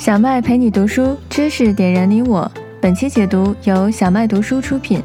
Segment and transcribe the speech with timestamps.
[0.00, 2.50] 小麦陪你读书，知识点燃你我。
[2.80, 5.02] 本期解读由小麦读书出品。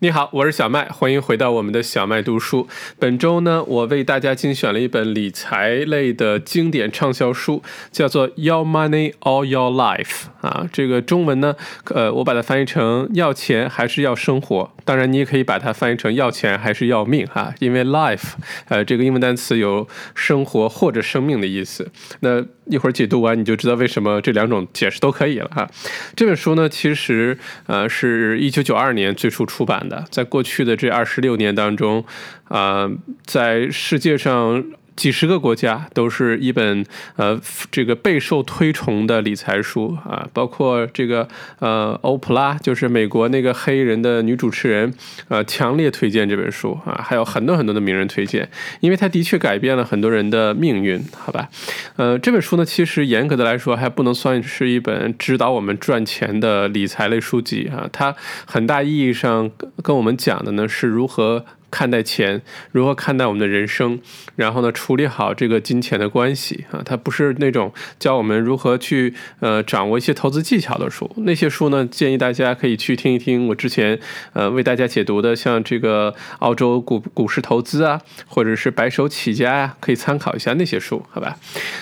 [0.00, 2.68] 你好，我是小麦，欢迎回到我们的小麦读书。
[2.98, 10.04] 本周呢，我为大家精选了一本理财类的经典畅销书，叫做《Your Money All Your Life》
[10.44, 10.68] 啊。
[10.72, 11.54] 这个中文呢，
[11.94, 14.70] 呃，我把它翻译成“要钱还是要生活”。
[14.84, 18.34] 当然，你也可以把它翻译成“要钱还是要命”哈，因为 “life”
[18.68, 21.90] 呃，这个英文单词有生活或者生命的意思。
[22.20, 25.68] 那一会儿解读完，你就知道为什么这两种解释都可以了哈。
[26.14, 27.36] 这本书呢，其实
[27.66, 30.04] 呃是一九九二年最初出版的。
[30.10, 32.04] 在过去的这二十六年当中，
[32.44, 32.90] 啊，
[33.24, 34.64] 在世界上。
[34.96, 36.84] 几十个国家都是一本
[37.16, 44.94] 呃这个备受推崇的理财书啊，包括这个呃欧普拉，就是美国那个黑人的女主持人，
[45.28, 48.48] 呃强烈推荐这本书啊，还有很多很多的名人推荐，
[48.80, 51.48] 因为它的确改变了很多人的命运，好吧？
[51.96, 58.14] 呃，这本书呢，其实严格的来说还不能算是一本指导我们赚钱的理财类书籍啊，它
[58.46, 59.50] 很大意义上
[59.82, 61.44] 跟我们讲的呢是如何。
[61.74, 63.98] 看待钱，如何看待我们的人生，
[64.36, 71.10] 然后呢，处理好这个金钱的关系啊，它不是那种教我们如何去呃掌握一些投资技巧的书。
[71.16, 73.98] 那些书呢，建议大家可以去听一听我之前
[74.34, 81.36] 呃为大家解读的，像这个澳洲股股市投资啊，或者是白手起家呀，可以参考一下那些书，好吧？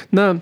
[0.09, 0.41] 那。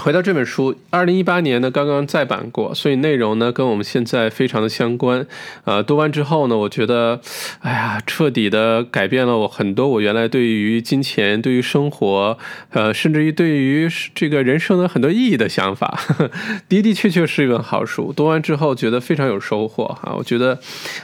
[0.00, 5.26] 回到这本书，二零一八年呢刚刚再版过，所以内容呢跟我们现在非常的相关。
[5.64, 7.20] 呃，读完之后呢，我觉得，
[7.62, 12.38] 哎呀，彻底的改变了我很多我原来对于金钱、对于生活，
[12.70, 15.98] 呃，甚至于对于这个人生的很多意义的想法。
[16.70, 20.14] 的的确确是一本好书，读完之后觉得非常有收获啊！
[20.16, 20.60] 我觉得，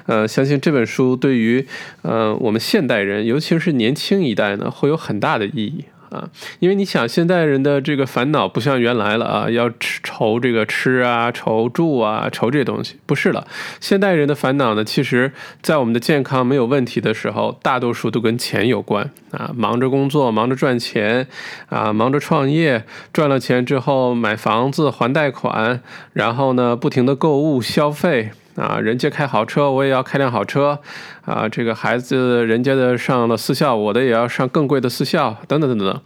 [0.06, 1.66] 呃，相信这本书对于
[2.02, 5.84] 呃我们现代人，尤其是年轻一代呢，会有很大的意义。
[6.14, 13.46] 啊，因为你想，现代人的这个烦恼不像原来了啊，要愁这个吃啊，愁住啊，愁这些东西不是了。
[13.80, 21.26] 现代人的烦恼呢，其实，在我们的健康没有问题的时候，大多数都跟钱有关啊，忙着工作，忙着赚钱
[21.68, 25.80] 啊，忙着创业，赚了钱之后买房子还贷款，
[26.12, 28.30] 然后呢，不停的购物消费。
[28.56, 30.78] 啊，人家开好车，我也要开辆好车，
[31.24, 36.02] 啊，这个孩子人家的上了私校，我的也要上更贵的私校，等等等等等，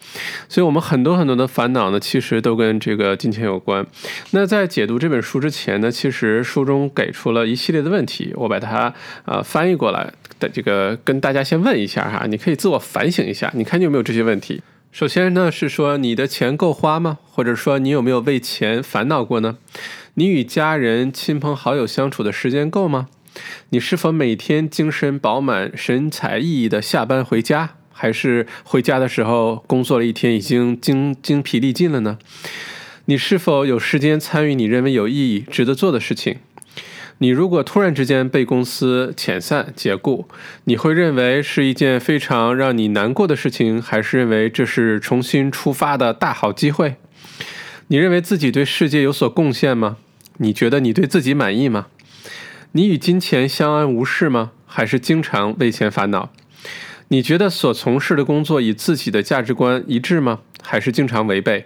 [0.48, 3.86] 所以我们很多很多的烦恼呢，其实都跟这个金钱有关。
[4.31, 8.94] 那在解读这本书之前呢，其实书中给出了一系列的问题，我把它
[9.25, 10.10] 啊翻译过来
[10.41, 14.62] 的这个跟大家先问一下哈，你可以自我反省一下，你看你有没有这些问题？
[14.91, 17.19] 首先呢是说你的钱够花吗？
[17.30, 19.59] 或者说你有没有为钱烦恼过呢？
[20.15, 23.09] 你与家人、亲朋好友相处的时间够吗？
[23.71, 32.19] 你是否每天精神饱满、神采奕奕的下班回家，还是回家的时候工作了一天已经精精疲力尽了呢？
[33.05, 36.39] 你是否有时间参与你认为有意义、值得做的事情？
[37.19, 40.29] 你如果突然之间被公司遣散、解雇，
[40.65, 46.97] 你会认为是一件非常让你难过的事情，还是认为这是重新出发的大好机会？
[47.91, 49.97] 你认为自己对世界有所贡献吗？
[50.37, 51.87] 你觉得你对自己满意吗？
[52.72, 54.53] 你与金钱相安无事吗？
[54.66, 56.31] 还是经常为钱烦恼？
[57.09, 60.41] 你觉得所从事的工作与自己的价值观一致吗？
[60.62, 61.65] 还是经常违背？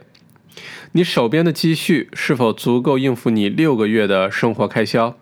[0.93, 5.17] 你手边的积蓄是否足够应付你六个月的生活开销？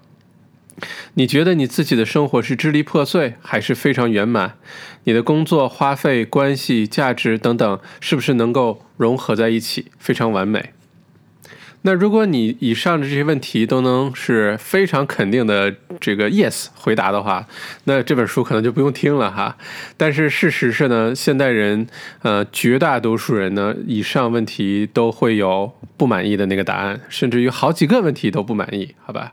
[1.14, 4.58] 你觉得你自己的生活是支离破碎，还是非常圆满？
[5.04, 10.74] 你的工作花费、关系、价值等等，是不是能够融合在一起，非常完美？
[11.82, 17.46] 那如果你以上的这些问题都能是非常肯定的这个 yes 回答的话，
[17.84, 19.56] 那这本书可能就不用听了哈。
[19.96, 21.86] 但是事实是呢，现代人
[22.22, 29.32] 呃绝大多数人呢，以上问题都会有不满意的那个答案，甚至于好几个问题都不满意，好吧？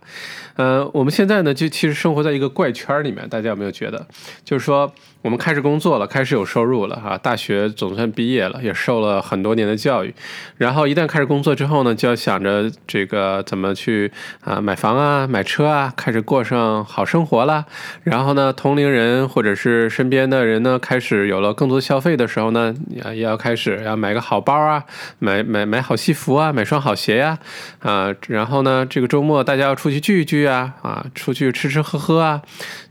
[0.56, 4.07] 呃，我们现在呢就其实生活在一个怪圈里面，大家有没有觉得？
[4.46, 4.94] 就是说。
[5.27, 7.17] 我们开始工作了，开始有收入了哈。
[7.17, 10.15] 大学总算毕业了，也受了很多年的教育。
[10.56, 14.09] 然后一旦开始工作之后呢，就要想着这个怎么去
[14.39, 17.65] 啊买房啊、买车啊，开始过上好生活了。
[18.03, 24.85] 然后呢，同龄人或者是身边的人呢，开始有了更多消费的时候呢，也要开始要买个好包啊，
[25.19, 27.38] 买买买好西服啊，买双好鞋呀
[27.80, 28.15] 啊。
[28.30, 32.41] 然后呢，这个周末大家要出去聚一聚啊啊，出去吃吃喝喝啊。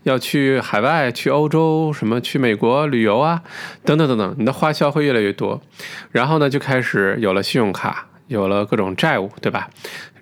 [0.07, 3.43] 要去海外，去欧洲，什么去美国旅游啊，
[3.85, 5.61] 等等等等，你的花销会越来越多，
[6.13, 9.69] 然后呢，就开始有了信用卡，有了各种债务，对吧？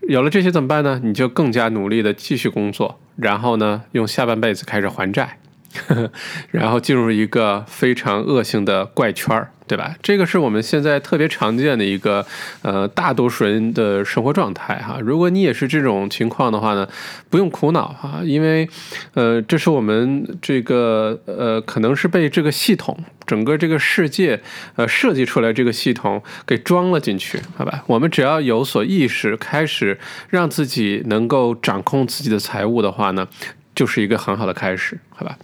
[0.08, 0.98] 有了这些怎么办呢？
[1.04, 5.38] 你就更加努力的继续工作，然后呢，用下半辈子开始还债。
[6.50, 9.50] 然后进入一个非常恶性的怪圈儿。
[9.66, 9.96] 对吧？
[10.02, 12.26] 这个是我们现在特别常见的一个，
[12.60, 14.98] 呃，大多数人的生活状态哈。
[15.00, 16.86] 如果你也是这种情况的话呢，
[17.30, 18.68] 不用苦恼哈，因为，
[19.14, 22.94] 呃，这是我们这个呃，可能是被这个系统，
[23.26, 24.38] 整个这个世界，
[24.76, 27.84] 呃，设计出来这个系统给装了进去，好吧？
[27.86, 29.98] 我们只要有所意识，开始
[30.28, 33.26] 让自己能够掌控自己的财务的话呢。
[33.74, 35.36] 就是一个很好的开始，好吧？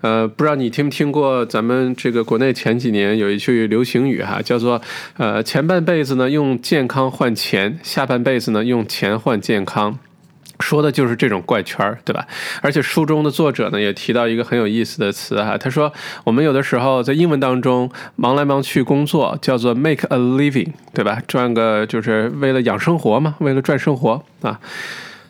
[0.00, 4.80] 呃，不知道你听没听过咱们这个国内前几年有一句流行语哈，叫做
[5.16, 9.98] 呃前半辈子呢用健康换钱，下半辈子呢用钱换健康，
[10.60, 12.26] 说的就是这种怪圈儿，对吧？
[12.62, 15.92] 而且书中的作者呢也提到一个很有意思的词哈，他说
[16.24, 21.20] 我们有的时候在英文当中忙来忙去工作叫做 make a living，对吧？
[21.26, 24.58] 赚个就是为了养生活嘛，为了赚生活啊，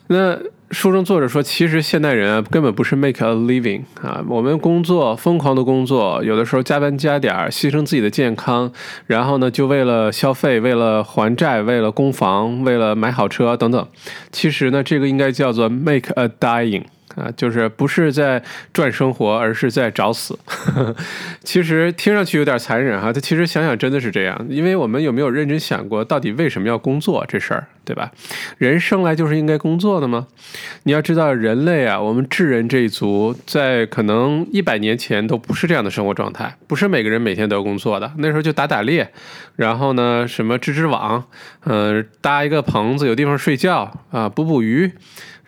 [0.07, 0.39] 那。
[0.71, 8.71] 书中作者说，其实现代人啊，根本不是 make a living 啊，我们工作疯狂的工作，有的时候加班加点儿，牺牲自己的健康，
[9.05, 13.87] 然后呢，就为了消费，为了还债，为了供房，为了买好车等等。
[14.31, 16.83] 其实呢，这个应该叫做 make a dying。
[17.15, 18.41] 啊，就是不是在
[18.73, 20.37] 赚生活，而是在找死。
[21.43, 24.45] 其实听上去有点残忍哈，他其实想想真的是这样。
[24.49, 28.11] 因为我们有没有认真想过，到底为什么要工作这事儿，对吧？
[28.57, 30.27] 人生来就是应该工作的吗？
[30.83, 38.11] 你要知道，人类啊，我们智人这一族，在可能一百年前都不是这样的生活状态，不是每个人每天都要工作的。
[38.17, 39.11] 那时候就打打猎，
[39.55, 41.25] 然后呢，什么织织网，
[41.63, 44.91] 嗯，搭一个棚子，有地方睡觉啊，捕捕鱼。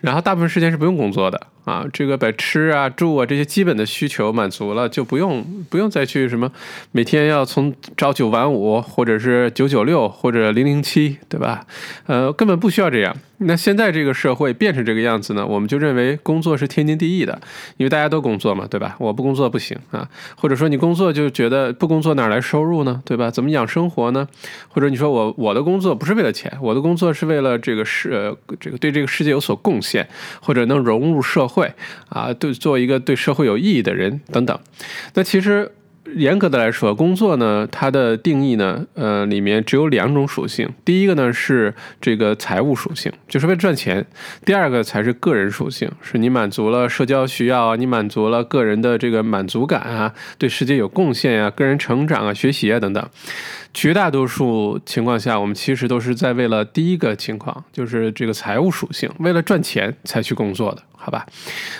[0.00, 6.50] 然后大部分时间是不用工作的啊，这个把吃啊、住啊这些基本的需求满足了，就不用不用再去什么
[6.92, 11.66] 每天要从朝九晚五，或者是九九六或者零零七，对吧？
[12.06, 13.14] 呃，根本不需要这样。
[13.40, 17.40] 那现在这个社会变成这个样子呢，我们就认为工作是天经地义的，
[17.76, 18.96] 因为大家都工作嘛，对吧？
[18.98, 23.30] 我不工作不行啊，或者说你工作就觉得不工作哪来收入呢，对吧？
[23.30, 24.26] 怎么养生活呢？
[24.68, 30.08] 或者你说我我的工作不是为了钱，我的工作是为了这个世这个对这个世界有所贡献，
[30.40, 31.74] 或者能融入社会会
[32.08, 34.58] 啊，对做一个对社会有意义的人等等。
[35.14, 35.72] 那其实。
[36.16, 40.66] 严格的来说，工作呢，它的定义呢，呃，里面只有两种属性。
[40.82, 44.02] 第一个呢是这个财务属性，就是为了赚钱；
[44.42, 53.06] 第二个才是个人属性，是你满足了社交需要，你满足了个人的这个满足感啊，对世界有贡献呀，个人成长啊，学习啊等等。
[53.74, 60.82] 绝大多数情况下，我们其实都是在为了第一个情况，就是这个财务属性，为了赚钱才去工作的。
[61.00, 61.24] 好吧，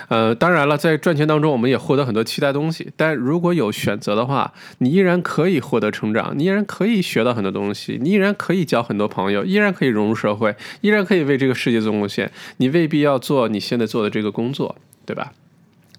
[0.09, 2.91] 呃，当然了，在赚钱当中，我们也获得很多期待东西。
[2.97, 12.31] 但如果有选择的话，你依然可以获得成长，你依然可以学到很多东西，你依然可以交很多朋友，依然可以融入社会，依然可以为这个世界做贡献。
[12.59, 15.33] 你未必要做你现在做的这个工作，对吧？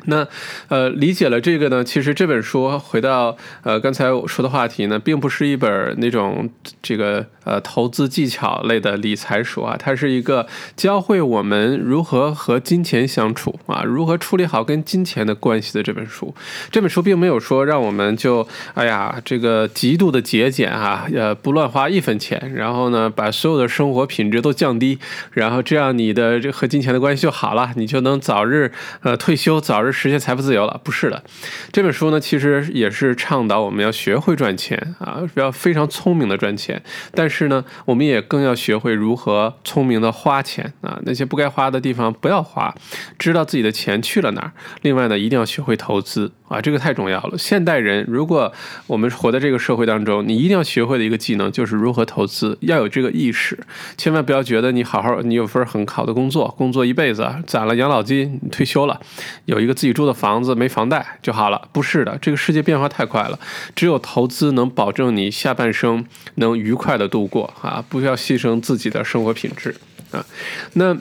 [0.05, 0.25] 那，
[0.69, 6.49] 呃，理解了这个呢，其实这本书回到呃刚才我说的话题呢，并不是一本那种
[6.81, 10.47] 这个呃投资技巧类的理财书啊，它是一个
[10.77, 16.33] 教会我们如何和金钱相处啊，如何处理好跟金钱的关系的这本书。
[16.71, 24.97] 这本书并没有说让我们就哎呀这个极度的节俭啊，呃不乱花一分钱，然后呢把所有的生活品质都降低，
[25.33, 29.88] 然后这样你的这和金钱的关系就好了，你就能早日呃退休，早日。
[29.91, 30.79] 实现财富自由了？
[30.83, 31.23] 不是的，
[31.71, 36.81] 这本书呢，其实也是倡导我们要学会赚钱啊，要非常聪明的赚钱。
[37.13, 42.73] 但是呢，我们也更要学会如何聪明的花钱啊，那些不该花的地方不要花，
[43.17, 44.51] 知道自己的钱去了哪儿。
[44.83, 47.37] 另外呢，一定要学会投资啊，这个太重要了。
[47.37, 48.53] 现代人，如果
[48.85, 53.57] 我们活在这个社会当中，你一定要学会的一个技能就是如何投资，要有这个意识。
[53.97, 58.99] 千万不要觉得你好好，你有份很好的工作，工作一辈子攒了养老金，退休了，
[59.45, 59.78] 有一个。
[59.79, 63.39] 自己住的房子没房贷就好了，不是的，这个世界变化太快了，
[63.73, 66.05] 只有投资能保证你下半生
[66.35, 69.73] 能愉快的度过啊，不需要牺牲自己的生活品质
[70.11, 70.25] 啊，
[70.73, 70.97] 那。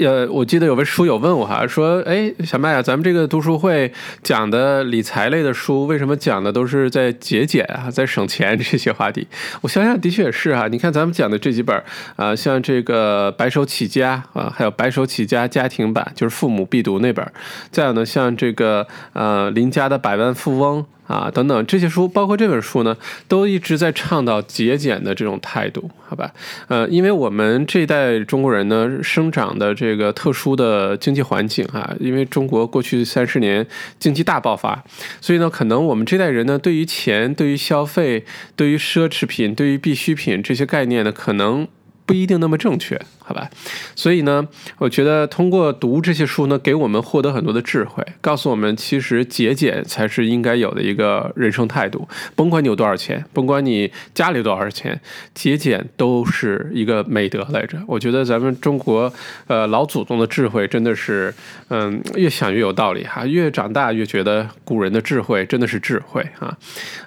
[0.00, 9.26] 呃，我记得有位书友问我哈，说，哎，小麦啊，咱们这个读书会讲的理财类的书，为什么讲的都是在节俭啊，在省钱这些话题？
[9.62, 10.68] 我想想，的确也是哈。
[10.68, 11.82] 你看咱们讲的这几本
[12.16, 17.26] 啊，像这个《白手起家》啊，还有《白手起家家庭版》，就是父母必读那本；
[17.70, 20.86] 再有呢，像这个呃林家的百万富翁。
[21.12, 22.96] 啊，等等，这些书，包括这本书呢，
[23.28, 26.32] 都一直在倡导节俭的这种态度，好吧？
[26.68, 33.66] 呃，因为我们这一代中国人呢，生长的这个特殊的经济环境啊，因为中国过去三十年
[33.98, 34.82] 经济大爆发，
[35.20, 38.24] 所以呢，可能我们这代人呢，对于钱、对于消费、
[38.56, 41.68] 对于奢侈品、对于必需品这些概念呢，可能。
[42.12, 43.48] 不一定那么正确，好吧？
[43.96, 52.06] 所以呢，我觉得通过读这些书呢，给我们获得很多的智慧，告诉我们其实节俭才是应该有的一个人生态度。
[52.36, 55.00] 甭管你有多少钱，甭管你家里有多少钱，
[55.32, 57.82] 节俭都是一个美德来着。
[57.86, 59.10] 我觉得咱们中国
[59.46, 61.34] 呃老祖宗的智慧真的是，
[61.68, 66.58] 嗯，越想越有道理哈，越长大越觉得古人的智慧真的是智慧啊，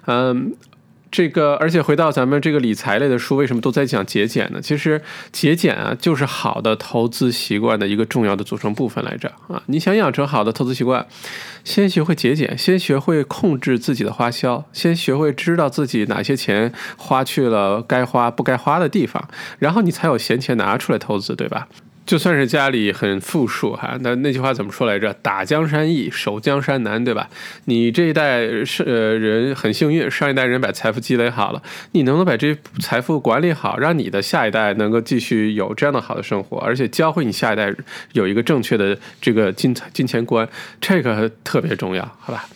[0.08, 0.56] 嗯。
[1.16, 4.60] 这个，而且回到咱们这个理财类的书，为什么都在讲节俭呢？
[4.62, 9.64] 其实节俭啊，就是好的投资习惯的一个重要的组成部分来着啊！
[9.68, 11.08] 你想养成好的投资习惯，
[11.64, 19.30] 先学会节俭，先学会控制自己的花销，先学会知道自己哪些钱花去了该花不该花的地方，
[19.60, 21.70] 然后你才有闲钱拿出来投资，对吧？
[22.06, 25.12] 就算是家里很富庶哈，那那句话怎么说来着？
[25.22, 27.28] 打江山易，守江山难，对吧？
[27.66, 31.62] 你这一代是呃人很幸运，上一代人把财富积累好了，
[31.94, 37.74] 你能不能把这财富管理好，让你的下一代能够继续有这样的好的生活，而且教会你下一代
[38.14, 40.48] 有一个正确的这个金财金钱观，
[40.80, 42.48] 这个特别重要，好吧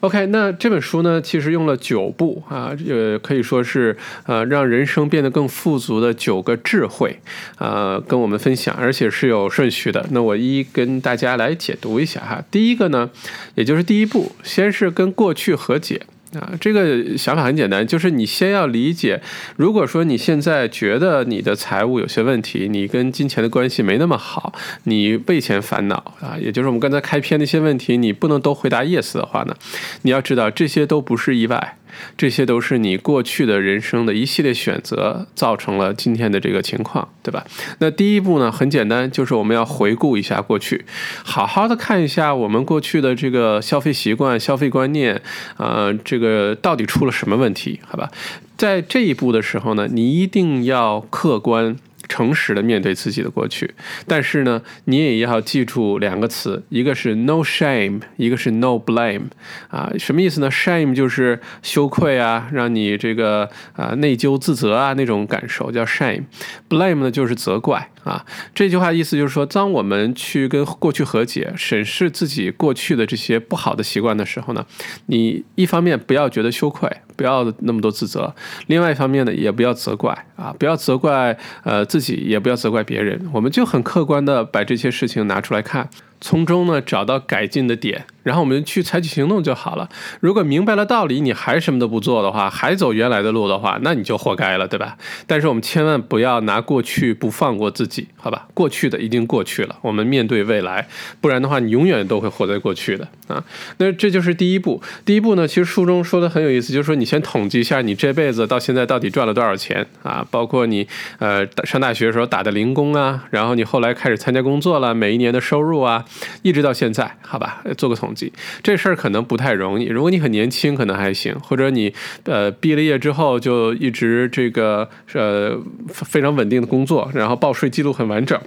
[0.00, 7.18] ？OK，那这本书呢，其实用了九步啊，呃，可以说是呃，让人生变得更富足的九个智慧，
[7.58, 10.06] 呃，跟我们分享，而且是有顺序的。
[10.10, 12.44] 那我一一跟大家来解读一下哈。
[12.50, 13.10] 第一个呢，
[13.54, 16.02] 也就是第一步，先是跟过去和解。
[16.34, 19.20] 啊，这个想法很简单，就是你先要理解，
[19.56, 24.52] 如果说你现在觉得你的财务有些问题，你跟金钱的关系没那么好，
[24.84, 29.56] 你为钱烦恼啊，也就是我们刚才开篇那些问题，你不能都回答 yes 的话呢，
[30.02, 31.76] 你要知道这些都不是意外。
[32.16, 37.44] 这些都是你过去的人生的一系列选择造成了今天的这个情况，对吧？
[37.78, 40.84] 那第一步呢，很简单，就是我们要回顾一下过去，
[41.24, 45.20] 好好的看一下我们过去的这个消费习惯、消费观念，
[45.56, 47.80] 呃，这个到底出了什么问题？
[47.86, 48.10] 好吧，
[48.56, 51.76] 在这一步的时候呢，你一定要客观。
[52.08, 53.74] 诚实的面对自己的过去，
[54.06, 59.24] 但是呢，你也要记住两个词，一个是 no shame，一个是 no blame，
[59.68, 68.24] 啊，什么意思呢？shame 就是羞愧啊，让你这个啊内疚自责啊那种感受叫 shame，blame 呢就是责怪啊。
[68.54, 74.64] 这句话意思就是说，当我们去跟过去和解，审视自己过去的这些不好的习惯的时候呢，
[75.06, 76.90] 你一方面不要觉得羞愧。
[77.18, 78.32] 不要那么多自责，
[78.68, 85.90] 另外一方面呢，也不要责怪啊，不要责怪呃自自己，也不要责怪别人，我们就很客观的把这些事情拿出来看。
[86.20, 89.88] 从中呢找到改进的点，然后我们去采取行动就好了。
[90.20, 94.98] 如果明白了道理，你还什么都不做的话，还走原来的路的话，那你就活该了，对吧？
[95.26, 98.46] 但是我们千万不要拿过去不放过自己，好吧？
[98.52, 100.86] 过去的已经过去了，我们面对未来，
[101.22, 103.42] 不然的话，你永远都会活在过去的啊。
[103.78, 104.82] 那这就是第一步。
[105.06, 110.86] 第一步呢，其实书中说的很有意思，就是说你先统计一下你这辈子到现在到底赚了多少钱啊，包括你
[111.18, 116.04] 呃上大学的时候打的零工啊，然后你后来开始参加工作了，每一年的收入啊。
[116.42, 118.17] 一直到现在，好吧，做个统计，
[118.62, 119.86] 这事儿可能不太容易。
[119.86, 121.92] 如果你很年轻，可能还行；或者你
[122.24, 125.58] 呃毕了业之后就一直这个呃
[125.88, 128.40] 非常稳定的工作，然后报税记录很完整。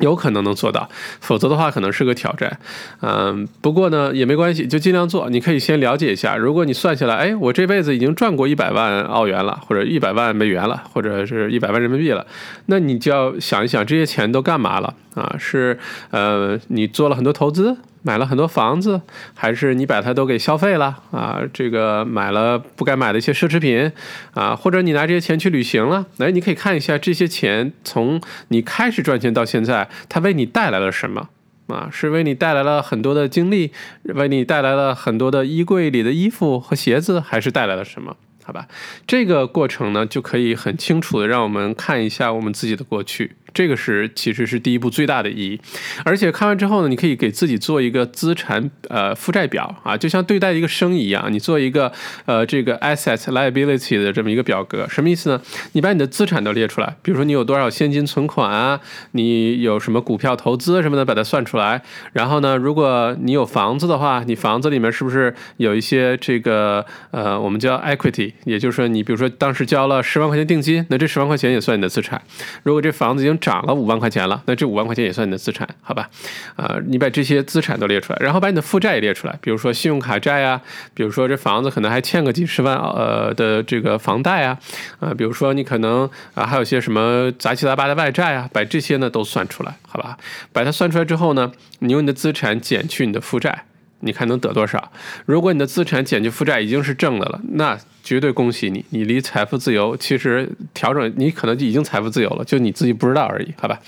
[0.00, 0.88] 有可能能做到，
[1.20, 2.58] 否则的话可能是个挑战。
[3.02, 5.28] 嗯，不过呢也没关系，就尽量做。
[5.28, 12.26] 你可以先了解一下，如果你算下来，哎，我这辈子已经赚过一百万澳元了，或者一百万美元了，或者是一百万人民币了，
[12.64, 15.36] 那你就要想一想这些钱都干嘛了啊？
[15.38, 15.78] 是
[16.10, 17.76] 呃，你做了很多投资。
[18.02, 19.02] 买了很多房子，
[19.34, 21.42] 还是你把它都给消费了啊？
[21.52, 23.92] 这个买了不该买的一些奢侈品
[24.32, 26.06] 啊，或者你拿这些钱去旅行了？
[26.16, 31.28] 哎，你可以看一下这些钱从你开始赚钱到现在，它为你带来了什么
[31.66, 31.90] 啊？
[31.92, 33.70] 是为你带来了很多的经历，
[34.04, 38.16] 为你带来了很多的衣柜里的衣服和鞋子，还是带来了什么？
[38.42, 38.66] 好吧，
[39.06, 43.32] 这个过程呢，就可以很清楚的让我们看一下我们自己的过去。
[43.52, 45.60] 这个是其实是第一步最大的意义，
[46.04, 51.92] 而且看完之后呢，你可以给自己做一个资产呃负债表啊，就像对待一个生意一样，你做一个
[52.26, 55.40] 呃这个 asset liability 的这么一个表格，什么意思呢？
[55.72, 58.80] 你把你的资产都列出来，比如说你有多少现金存款啊，
[59.12, 61.82] 你有什么股票投资什么的，把它算出来。
[62.12, 72.20] 然后呢，如果你有房子的话，你房子里面是不是有一些这个呃我们叫 equity，也就是说你比如说当时交了十万块钱定金，那这十万块钱也算你的资产。
[72.62, 76.08] 如果这房子已经涨了五万块钱了，那这五万块钱也算你的资产，好吧？
[76.56, 80.60] 啊，你把这些资产都列出来，然后把你的负债也列出来，比如说信用卡债啊，
[80.94, 84.58] 比如说这房子可能还欠个几十万呃的这个房贷啊，
[85.00, 90.16] 啊，比如说你可能啊还有些什么杂七杂八的外债啊，把这些呢都算出来，好吧？
[90.52, 93.64] 把它算出来之后呢，你用你的资产减去你的负债。
[94.00, 94.92] 你看能得多少？
[95.26, 103.80] 如果你的资产减去负债已经是正的了，那绝对恭喜你，你离财富自由其实调整，你可能就已经财富自由了，就你自己不知道而已，好吧？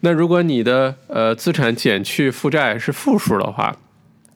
[0.00, 3.76] 那如果你的呃资产减去负债是负数的话，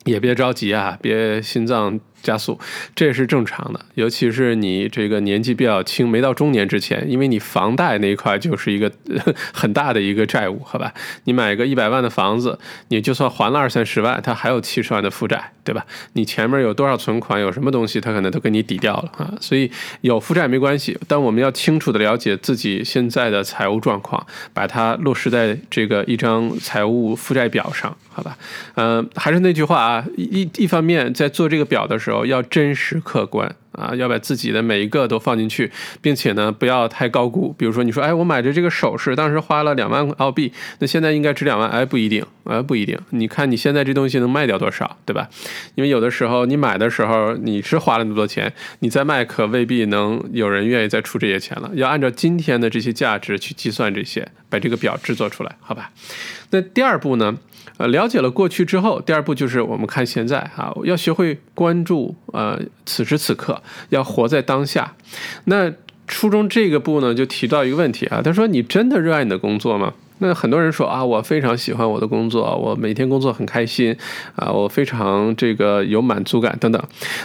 [0.05, 1.99] 也别着急啊，别心脏。
[2.23, 2.59] 加速，
[2.95, 8.91] 这也是正常的，尤其是你这个年纪比较轻，没到中年之前，因为你房贷那一块就是一个
[9.53, 10.93] 很大的一个债务，好吧？
[11.23, 12.59] 你买个一百万的房子，
[12.89, 15.85] 你就算还了二三十万，它还有七十万的负债，对吧？
[16.13, 19.33] 你前面有多少存款，有什么东西，它可能都给你抵掉了啊。
[19.39, 19.71] 所以
[20.01, 28.37] 有负债没关系，但我们要清楚的了解自己现在的财务状况，把它落实在这个一张财务负债表上，好吧？
[28.75, 32.06] 嗯，还是那句话啊，一一方面在做这个表的时候。
[32.07, 35.69] 时候要真实客观啊，要把自己的每一个都放进去，
[36.01, 37.53] 并且呢，不要太高估。
[37.57, 41.69] 比如说，你说，哎，我买的这个首饰，当时花了两万澳币，那现在应该值两万？
[41.69, 42.97] 哎，不一定，哎，不一定。
[43.09, 45.27] 你看你现在这东西能卖掉多少，对吧？
[45.75, 51.69] 因为有的时候你买的时候你是花了那么多钱，你再卖可未必能有人愿意再出这些钱了。
[51.73, 55.91] 要按照今天的这些价值去计算这些，把这个表制作出来，好吧？
[56.51, 57.37] 那第二步呢？
[57.77, 64.95] 呃，了解了过去之后，第二步就是我们看现在啊，要学会关注呃此时此刻，要活在当下。
[65.45, 65.71] 那
[66.07, 73.95] 初中这个部呢，就提到一个问题啊，他说：“你真的热爱你的工作吗？”那很多人说啊，我非常喜欢我的工作，我每天工作很开心，
[74.35, 76.81] 啊，我非常这个有满足感等等，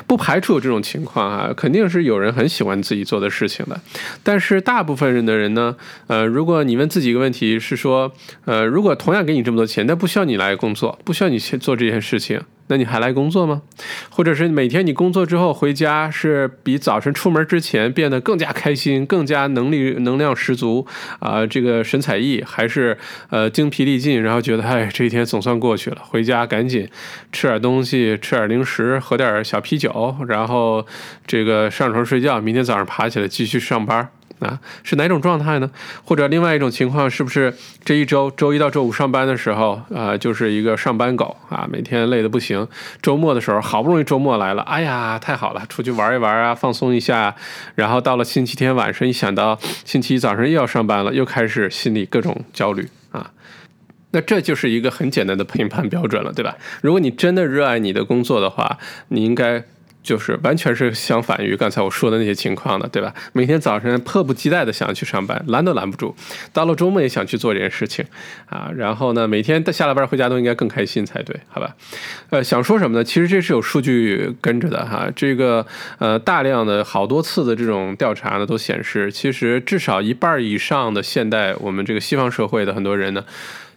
[0.07, 3.81] 不排除有这种情况啊，肯定是有人很喜欢自己做的事情的，
[4.23, 5.75] 但是大部分人的人呢，
[6.07, 8.13] 呃，如果你问自己一个问题，是说，
[8.45, 12.43] 呃，如果同样给你这么多钱，但不需要你来工作，不需要你去做这件事情。
[12.73, 13.61] 那你还来工作吗？
[14.09, 20.87] 或者是每天你工作之后回家，是比早晨出门之前变得更加开心、更加能力能量十足
[21.19, 21.47] 啊？
[21.47, 22.97] 这个神采奕，还是
[23.29, 26.89] 呃精疲力尽，然后觉得哎这一天总算过去了，回家赶紧
[27.31, 30.87] 吃点东西，吃点零食，喝点小啤酒，然后
[31.27, 34.09] 这个上床睡觉，明天早上爬起来继续上班。
[34.41, 35.71] 啊，是哪种状态呢？
[36.05, 42.67] 或者另外一种情况，是不是这一周周一到周五上班的时候，啊，就是一个上班狗啊，每天累得不行。
[43.01, 47.35] 周末的时候，好不容易周末来了，哎呀，太好了，出去玩一玩啊，放松一下。
[47.75, 53.31] 然后到了星期天晚上，一想到星期一早上又要上班了，又开始心里各种焦虑啊。
[54.11, 56.57] 那这就是一个很简单的评判标准了，对吧？
[56.83, 59.65] 如果你真的热爱你的工作的话，你应该。
[60.03, 63.15] 就是完全是相反于刚才我说的那些情况的，对吧？
[63.33, 66.15] 每天早晨迫不及待的想要去上班，拦都拦不住；
[66.53, 68.05] 到了周末也想去做这件事情，
[68.47, 71.75] 啊，然后呢，每天下了班回家都应该更开心才对，好吧？
[72.31, 73.05] 呃，想说什么呢？
[73.05, 75.65] 其实这是有数据跟着的哈，这个
[75.99, 83.25] 呃，大量的好多次的这种调查呢，都显示，其实至少一半以上的现代我们这个西方社会的很多人呢。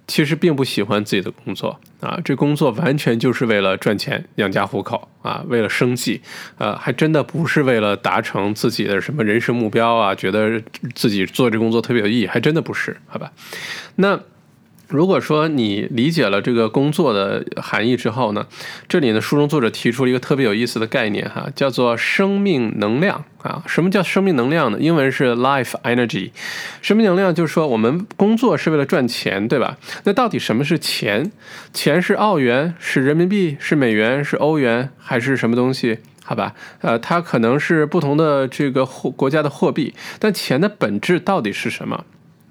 [0.08, 6.22] 其实并不喜欢自己的工作啊，这工作完全就是为了赚钱养家糊口啊，为了生计，
[6.58, 10.62] 呃，还真的不是为了达成自己的什么人生目标啊，觉得
[10.94, 13.32] 自己做这工作特别有意义，还真的不是，好吧？
[13.96, 14.20] 那。
[14.88, 18.46] 如果说你理解了这个工作的含义之后呢，
[18.88, 23.64] 这里呢书中作者提出了一个特别有意思的概念哈，叫做生命能量啊。
[23.68, 24.78] 什么叫生命能量呢？
[24.80, 26.32] 英文是 life energy。
[26.82, 29.78] 生命能量就是说我们工作是为了赚钱，对吧？
[30.04, 31.32] 那到底什么是钱？
[31.74, 36.00] 钱是澳元，是人民币，是美元，是欧元，还是什么东西？
[36.24, 42.04] 好吧，呃，它可能是不同的这个货国家的货币，但钱的本质到底是什么？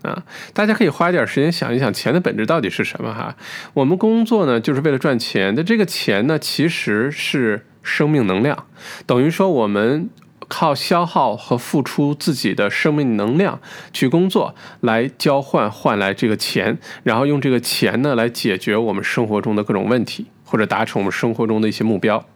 [0.05, 3.13] 啊，大家可以花一点时间想一想，钱的本质到底是什么？
[3.13, 3.35] 哈，
[3.73, 5.55] 我们工作呢，就是为了赚钱。
[5.55, 8.67] 的这个钱呢，其实是生命能量，
[9.07, 10.11] 等于说我们
[10.47, 13.59] 靠消耗和付出自己的生命能量
[13.93, 22.27] 去工作，来交换换来这个钱，然后用这个钱呢来解决我们生活中的各种问题，或者达成我们生活中的一些目标。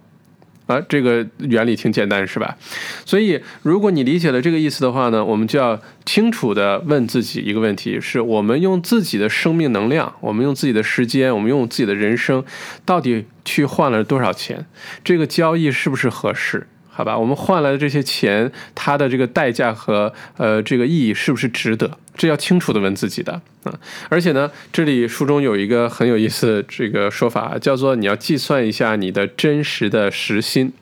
[0.69, 2.57] 啊，这个原理挺简单，是吧？
[3.05, 12.45] 所以，如果你理解了这个意思的话呢，我们就要清楚的问自己一个问题：是我们用自己的生命能量，我们用自己的时间，我们用自己的人生，
[12.85, 14.67] 到底去换了多少钱？
[15.03, 16.67] 这个交易是不是合适？
[16.99, 21.89] 好吧，我们换来的这些钱，它的这个代价和呃这个意义是不是值得？
[22.17, 23.73] 这要清楚的问自己的啊。
[24.09, 30.73] 而且呢，这里书中有一个很有意思这个说法，叫做你要计算一下你的真实的时薪，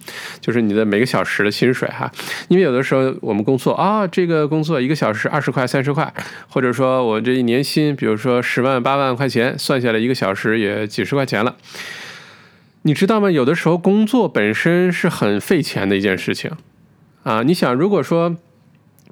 [0.41, 2.11] 就是你的每个小时的薪水哈。
[2.49, 6.11] 因为有的时候我们工作啊，这个工作一个小时二十块、三十块，
[6.49, 11.55] 或者说我这一年薪，比如说十万、八万块钱，算下来一个小时也几十块钱了。
[12.87, 13.29] 你知道吗？
[13.29, 16.53] 有的时候工作本身是很费钱的一件事情，
[17.25, 18.37] 啊，你想，如果说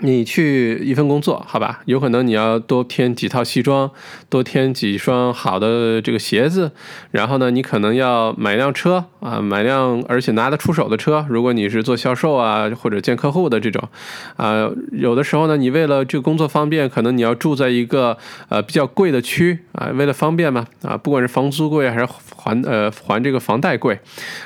[0.00, 3.90] 你去一份工作，好吧，有可能你要多添几套西装，
[4.28, 6.72] 多添几双好的这个鞋子，
[7.12, 11.24] 然后呢，你可能要买辆车啊，买辆而且拿得出手的车。
[11.28, 13.88] 如果你是做销售啊，或者见客户的这种，
[14.36, 24.00] 啊，有的时候呢，你为了这个工作方便，可能你要住在一个呃比较贵的区啊，为了方便嘛，啊，不管是房租贵还是还呃还这个房贷贵，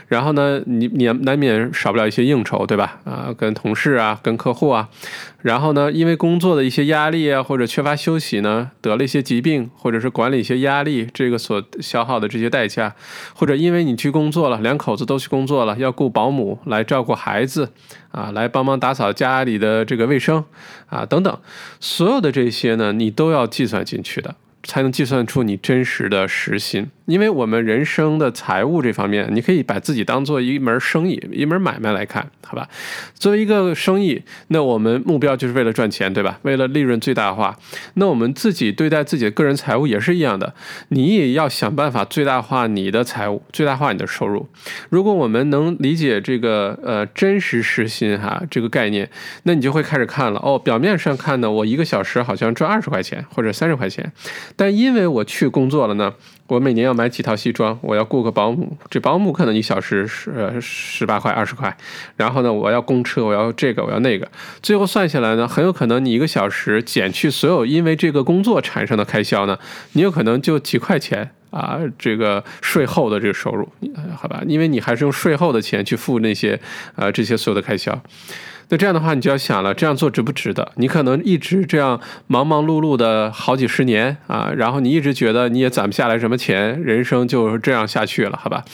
[0.08, 3.00] 然后呢，你你难免少不了一些应酬，对吧？
[3.04, 4.90] 啊，跟同事啊，跟客户啊。
[5.40, 12.94] 然后呢，因为工作的一些压力啊，或者缺乏休息呢，得了一些疾病，或者是管理一些压力，这个所消耗的这些代价，
[13.34, 17.70] 或者因为你去工作了，两口子都去工作了，要雇保姆来照顾孩子，
[18.10, 20.44] 啊，来帮忙打扫家里的这个卫生，
[20.86, 21.38] 啊，等等，
[21.78, 24.34] 所有的这些呢，你都要计算进去的。
[24.64, 32.68] 才能计算出你真实的时薪，因为我们人生的财务这方面，你可以把自己当做一门生意、一门买卖来看，好吧？
[33.14, 36.38] 作为一个生意，那我们目标就是为了赚钱，对吧？
[36.42, 37.56] 为了利润最大化。
[37.94, 40.54] 那我们自己对待自己的个人财务也是一样的，
[40.90, 44.46] 你也要想办法最大化你的财务，最大化你的收入。
[44.90, 49.08] 如果我们能理解这个呃真实时薪哈这个概念，
[49.44, 50.58] 那你就会开始看了哦。
[50.58, 54.12] 表面上看呢，我一个小时好像赚二十块钱或者三十块钱。
[54.56, 56.12] 但因为我去工作了呢，
[56.48, 61.76] 我每年要买几套西装，我要雇个保姆，这保姆可能一小时是十八块二十块，
[62.16, 64.26] 然后呢，我要公车，我要这个我要那个，
[64.62, 69.58] 最后算下来呢，很有可能你一个小时减去所有因为这个工作产生的开销呢，
[69.92, 73.68] 你有可能就几块钱啊，这个税后的这个收入，
[74.16, 76.58] 好吧，因为你还是用税后的钱去付那些
[76.96, 78.02] 啊这些所有的开销。
[78.70, 80.72] 那这样的话，你就要想了，这样做值不值得？
[80.76, 88.64] 你可能一直这样忙忙碌碌的好几十年啊，然后你一直觉得你也攒不下来什么钱，人生就这样下去了，好吧？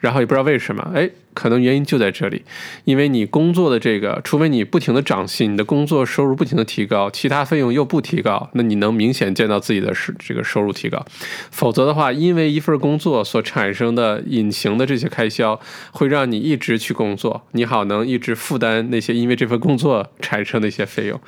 [0.00, 1.10] 然后也不知道为什么，哎。
[1.34, 2.42] 可能原因就在这里，
[2.84, 11.04] 因为你工作的这个，除非你不停的涨薪，你的工作收入不停的提高，其他费用又不提高，那你能明显见到自己的是这个收入提高。
[11.50, 15.60] 否则的话，因为一份工作所产生的隐形的这些开销，
[15.92, 21.20] 会让你一直去工作，你好能一直负担那些因为这份工作产生的一些费用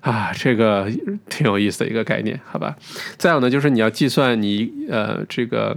[0.00, 0.90] 啊，这个
[1.30, 2.76] 挺有意思的一个概念，好吧？
[3.16, 5.76] 再有呢，就是你要计算你呃这个。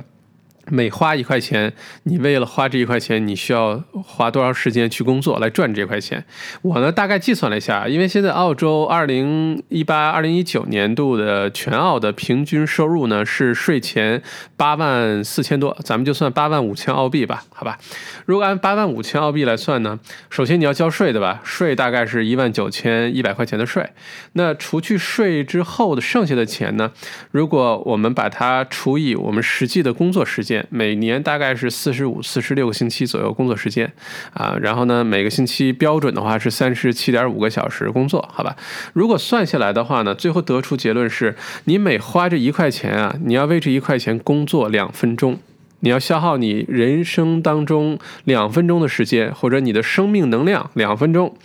[0.71, 6.23] 每花一块钱，你为了花这一块钱，你需要花多长时间去工作来赚这块钱？
[6.62, 14.21] 我呢大概计算了一下，因为现在澳洲二零一八、二零一九年度的全澳的平均收入呢是税前
[14.55, 17.77] 八万四千多，咱们就算八万五千澳币吧，好吧？
[18.25, 21.41] 如果按八万五千澳币来算呢，首先你要交税的吧？
[21.43, 23.89] 税大概是一万九千一百块钱的税，
[24.34, 26.91] 那除去税之后的剩下的钱呢？
[27.32, 30.58] 如果我们把它除以我们实际的工作时间。
[30.69, 33.91] 每年大概是四十五、四十六个星期左右工作时间，
[34.33, 38.55] 啊，然后呢，每个星期标准的话是三十七点五个小时工作，好吧？
[38.93, 45.39] 如果算下来的话呢，最后得出结论是，你每花这一块钱啊，你要为这一块钱工作两分钟，
[45.81, 51.35] 你要消耗你人生当中两分钟的时间，或者你的生命能量两分钟，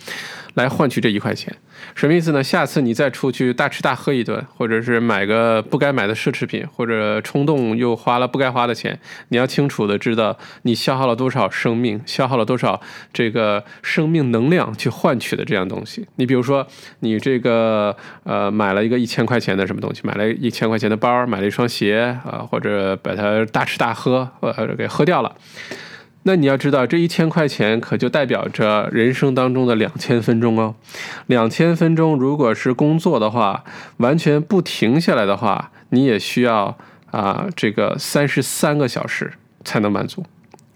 [0.53, 1.55] 来换取这一块钱。
[1.95, 2.43] 什么意思呢？
[2.43, 12.81] 下次你再出去大吃大喝一顿，或者是买个不该买的奢侈品，或者冲动又花了不该花的钱，你要清楚的知道你消耗了多少生命，消耗了多少
[13.13, 16.05] 这个生命能量去换取的这样东西。
[16.17, 16.67] 你比如说，
[16.99, 25.33] 你这个呃买了一个一千块钱的什么东西，买了一千块钱的包，买了一双鞋啊，或者把它大吃大喝呃给喝掉了。
[26.27, 30.73] 那你要知道，这一千块钱可就代表着人生当中的两千分钟哦。
[31.27, 33.63] 两千分钟，如果是工作的话，
[33.97, 36.75] 完全不停下来的话，你也需要
[37.11, 39.33] 啊这个三十三个小时
[39.63, 40.25] 才能满足。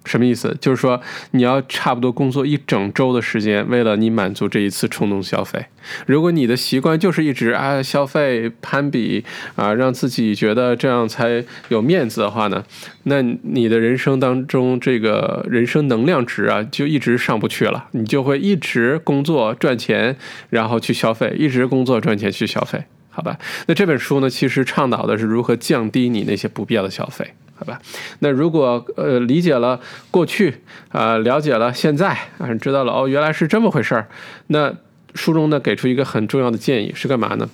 [0.06, 0.56] 什么意思？
[0.60, 1.00] 就是说
[1.32, 5.66] 你要差不多工作一整周的时间，为了你满足这一次冲动消费。
[6.06, 9.24] 如果你的习惯就是一直啊消费攀比
[9.56, 12.64] 啊，让自己觉得这样才有面子的话呢，
[13.04, 17.88] 那你的人生当中这个人生能量值啊就一直上不去了。
[17.92, 20.16] 你就会一直工作赚钱，
[20.50, 23.38] 然后去消费，一直工作赚钱去消费，好吧？
[23.68, 27.34] 那这本书呢，其实倡导的是如何降低你那些不必要的消费。
[27.60, 27.82] 好吧，
[28.20, 29.78] 那如果呃理解了
[30.10, 30.62] 过去
[30.94, 34.08] 啊，了解了现在啊，知道了哦，原来是这么回事儿。
[34.48, 34.74] 那
[35.14, 37.50] 书中呢给出一个很重要的建议是干嘛呢？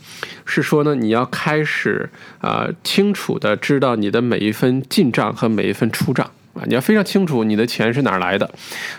[0.46, 2.08] 是说呢你要开始
[2.40, 6.30] 啊清楚的知道你的每一分进账和每一分出账。
[6.56, 8.50] 啊，你要非常清楚你的钱是哪儿来的，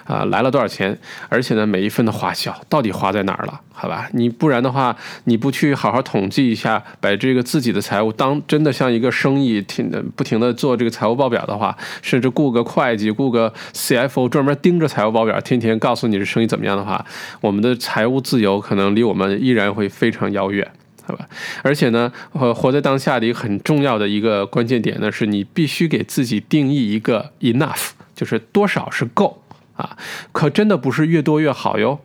[0.05, 0.97] 啊，来了多少钱，
[1.29, 4.09] 而且呢，每一分的花销到底花在哪儿了，好吧？
[4.12, 17.03] 你不然的话，你不去好好统计一下，把这个自己的财务当真的像一个生意，停不停的做这个财务报表的话，甚至雇个会计，雇个 CFO 专门盯着财务报表，天天告诉你这生意怎么样的话，
[17.40, 20.71] 我们的财务自由可能离我们依然会非常遥远。
[21.07, 21.29] 好吧，
[21.62, 29.40] 而且呢，呃，活在当下的一个很重要的一个关键点呢，是你必须给自己定义一个 enough，就是多少是够
[29.77, 29.97] 啊，
[30.33, 32.01] 可真的不是越多越好哟，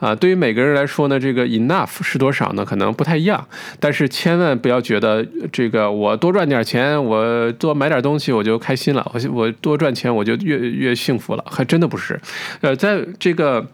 [0.00, 2.64] 啊，对于每个人来说呢，这个 enough 是多少呢？
[2.64, 3.46] 可能不太一样，
[3.78, 12.18] 但是千万不要觉得这个我多赚点钱，我多买点东西我就开心了，我我多赚钱我就越越幸福了，还真的不是，
[12.62, 13.66] 呃，在这个。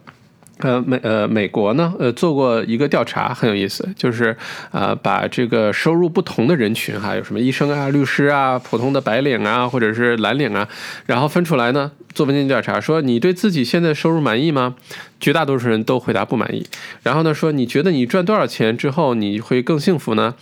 [0.62, 4.36] 呃美呃美国呢呃做过一个调查很有意思，就是
[4.70, 10.68] 呃把这个收入不同的人群哈，有什么医生啊、律师啊、普通的白领啊，或者是蓝领啊，
[11.06, 14.74] 然后分出来呢做问卷调查，说你对自己现在收入满意吗？
[15.20, 16.66] 绝大多数人都回答不满意。
[17.02, 20.34] 然后呢说你觉得你赚多少钱之后你会更幸福呢？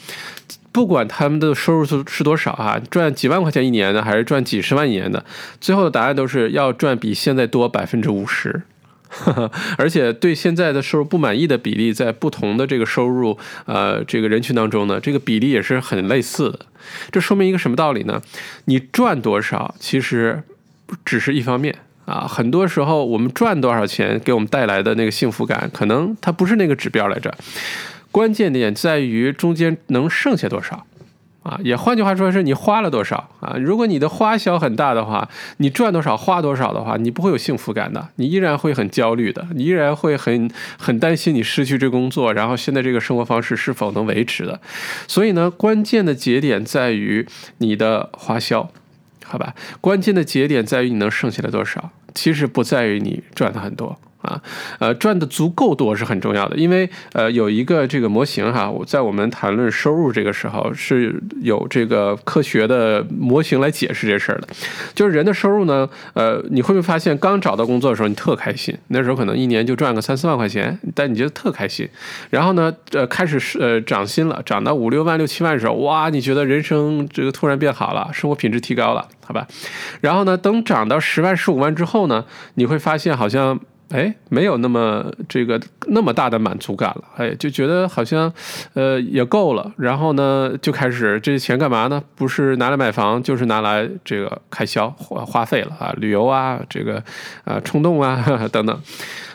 [0.72, 5.24] 不管他们的收入是是多少啊，赚几万块钱一年的还是赚几十万一年的，
[5.60, 8.62] 最后的答案都是要赚比现在多百分之五十。
[9.76, 16.60] 而且对现在的收入不满意的比例，在不同的这个收入呃这个人群当中呢，这个比例也是很类似的。
[17.10, 18.22] 这说明一个什么道理呢？
[18.66, 20.42] 你赚多少其实
[21.04, 21.74] 只是一方面
[22.06, 22.26] 啊。
[22.28, 27.36] 很多时候我们赚多少钱给我们带来的那个幸福感，可能它不是那个指标来着。
[28.12, 30.86] 关键点在于中间能剩下多少。
[31.50, 33.56] 啊，也换句话说，是你花了多少啊？
[33.58, 44.60] 如果你的花销很大的话，你赚多少花多少的话，你不会有幸福感的，你依然会很焦虑的，你依然会很很担心你失去这工作，然后现在这个生活方式是否能维持的。
[45.08, 47.26] 所以呢，关键的节点在于
[47.58, 48.70] 你的花销，
[49.24, 49.52] 好吧？
[49.80, 53.98] 关键的节点在于你能剩下来多少，其实不在于你赚的很多。
[54.30, 54.40] 啊，
[54.78, 64.48] 呃，赚的足够多是很重要的，因为呃有一个这个模型哈，我在我们谈论收入这个时候是有这个科学的模型来解释这事儿的，
[64.94, 71.88] 就是人的收入呢，呃，你会不会发现刚找到工作的时候你特开心，那时候可能一年就赚个三四万块钱，但你觉得特开心，
[72.30, 79.46] 然后呢，呃，开始是呃涨薪了，涨到五六万六七万的时候，哇，你觉得人生这个突然变好了，生活品质提高了，好吧，
[80.00, 83.58] 然后呢，等涨到十万十五万之后呢，你会发现好像。
[83.90, 88.32] 哎，没有那么这个那么大的满足感了，哎，就觉得好像，
[88.74, 89.72] 呃，也够了。
[89.76, 92.00] 然后呢，就开始这些钱干嘛呢？
[92.14, 97.02] 不是拿来买房，就是拿来这个开销花花费了啊，旅游啊，这个
[97.44, 98.80] 啊冲动啊 等等。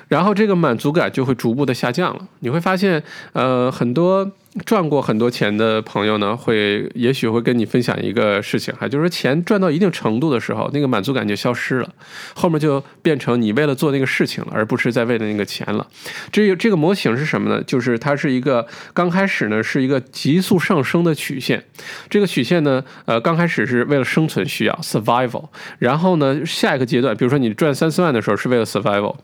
[0.08, 2.28] 然后这个满足感就会逐步的下降了。
[2.40, 4.32] 你会发现，呃，很多。
[4.66, 11.90] 赚过很多钱的朋友呢，会也许会跟你分享一个事情哈，就是说钱赚到一定程度的时候，那个满足感就消失了，
[12.34, 15.86] 后面就变成你为了做那个事情了，而不是在为了那个钱了。
[16.32, 17.62] 这个这个模型是什么呢？
[17.68, 21.62] 就是它是一个刚开始呢是一个急速上升的曲线，
[22.10, 29.18] 这个曲线呢，呃，刚开始是为了生存需要 survival，然后呢下一个阶段，比如说你赚三四万的时候是为了 survival。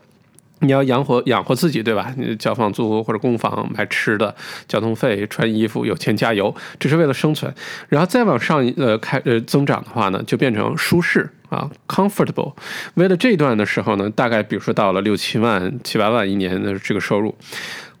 [0.62, 2.14] 你要养活养活自己，对吧？
[2.16, 4.34] 你交房租或者供房、买吃的、
[4.66, 7.52] 交通费、穿衣服、有钱加油，这是为了生存。
[7.88, 12.54] 然后再往上呃开呃增长的话呢，就变成舒适啊，comfortable。
[12.94, 17.34] 为了这段的时候呢，大概比如说到了六七万、七八万一年的这个收入，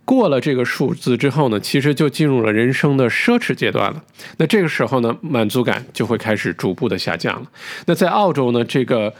[0.04, 4.02] 过了这个数字之后呢，其实就进入了人生的奢侈阶段了。
[4.36, 7.48] 那这个时候呢，满足感就会开始逐步的下降了。
[7.86, 9.12] 那在澳洲呢，这个。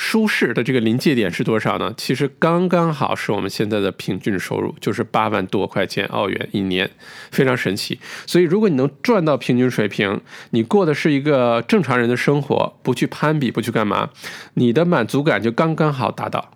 [0.00, 1.92] 舒适的这个临界点是多少呢？
[1.96, 6.88] 其实刚刚好是我们现在的平均收入，就是八万多块钱澳元一年，
[7.32, 7.98] 非常神奇。
[8.24, 14.10] 所以如果你能赚到平均水平，你过的是一个正常人的生活，不去攀比，不去干嘛，
[14.54, 16.52] 你的满足感就刚刚好达到。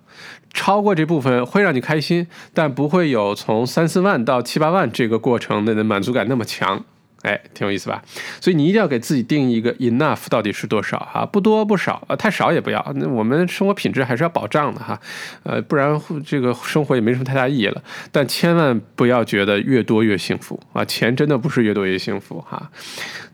[0.55, 6.85] 超过这部分会让你开心，但不会有从三四万到七八万这个过程的满足感那么强。
[7.23, 8.03] 哎，挺有意思吧？
[8.41, 11.25] 所以你一定要给自己定一个 enough 到底是多少哈？
[11.25, 12.93] 不多不少，呃，太少也不要。
[12.97, 15.01] 那我们生活品质还是要保障的哈，
[15.45, 17.83] 呃，不然这个生活也没什么太大意义了。
[18.11, 20.85] 但千万不要觉得越多越幸福啊！
[20.85, 22.71] 钱真的不是越多越幸福哈。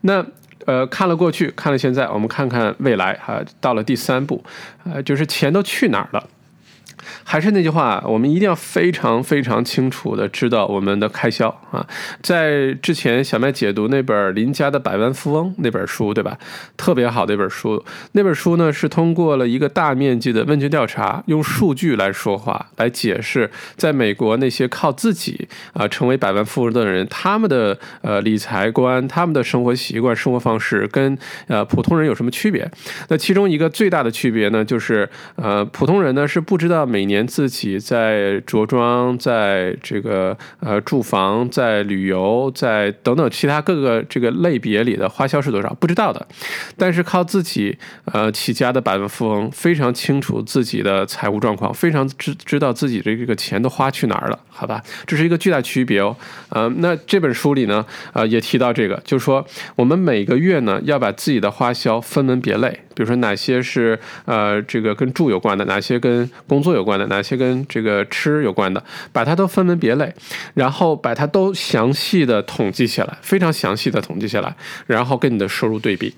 [0.01, 0.25] 那
[0.65, 3.41] 呃，看了过去，看了现在，我们看看未来哈。
[3.59, 4.43] 到了第三步，
[4.83, 6.27] 呃，就是钱都去哪儿了？
[7.31, 11.85] 还是那句话，我们一定要非常非常清楚的知道我们的开销啊。
[12.23, 16.39] 在之前小麦解读那本《林家的百万富翁》那本书，对吧？
[16.75, 17.85] 特别好的一本书。
[18.13, 31.15] 那本书呢是通过了一个大面积的问卷调查，用数据来说话，来解释在美国那些靠自己啊成为百万富翁的人，他们的呃理财观、他们的生活习惯、生活方式跟
[31.45, 32.67] 呃普通人有什么区别。
[33.09, 46.27] 那其中一个最大的区别呢，就是呃普通人呢是不知道每年自己在着装、在这个呃住房、在旅游、在等等其他各个这个类别里的花销是多少，不知道的。
[46.77, 54.81] 但是靠自己呃起家的百万富翁非常清楚自己的财务状况，非常知知道自己的这个钱都花去哪儿了，好吧？
[55.05, 56.15] 这是一个巨大区别哦。
[56.49, 70.13] 呃，那这本书里呢，呃也提到这个，就是说我们每个月呢要把自己的花销分门别类，比如说哪些是呃这个跟住有关的，哪些跟工作有关的，哪些跟这个吃有关的，把它都分门别类，
[70.53, 74.55] 然后把它都详细的统计下来，非常详细的统计下来，
[74.87, 76.15] 然后跟你的收入对比。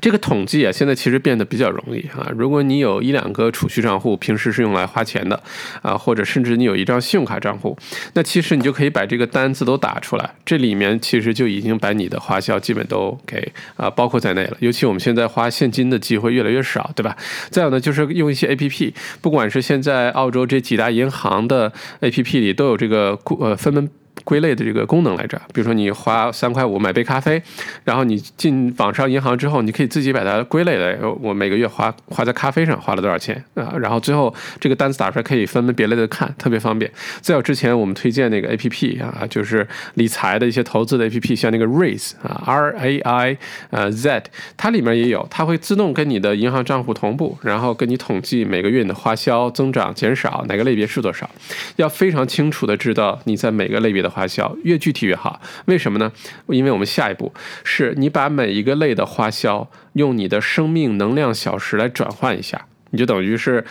[0.00, 2.30] 这个统计啊，现在其实变得比较容易啊。
[2.36, 5.42] 如果你有一两个储蓄账户，平时是用来花钱的
[5.82, 7.76] 啊，或者甚至你有一张信用卡账户，
[8.14, 14.56] 那其实你就可以把这个单子都打出来，这里面其实就已经把你的花销基本都给啊包括在内了。
[14.60, 17.16] 尤其我们现在花现金的机会越来越少，对吧？
[17.50, 23.90] 再有呢，就是用一些 A P P，不管是现在澳洲这几大银行的 A P P 里都有这个呃分门。
[24.26, 27.40] 归类的这个功能来着，比如说你花三块五买杯咖啡，
[27.84, 31.12] 然后你进网上银行之后，你可以自己把它归类了。
[31.20, 33.72] 我每个月花花在咖啡上花了多少钱啊？
[33.78, 36.90] 然后最后这个单子打出来可以分门别类的看，特别方便。
[37.20, 43.38] 再有之前我们推荐那个 A P P 啊，就是理财的一些投资的 A P P，像那个 Raise 啊，R A I
[43.70, 44.24] 呃 Z，
[44.56, 51.30] 它里面也有，它会自动跟你的银行账户同步，然后跟你统计每个月你的花销增长减少，哪个类别是多少，
[51.76, 54.10] 要非常清楚的知道你在每个类别的。
[54.16, 56.10] 花销越具体越好，为什么呢？
[56.48, 63.66] 因为我们下一步是你把每一个类的花销用你的生命能量小时来转换一下，你就等于是。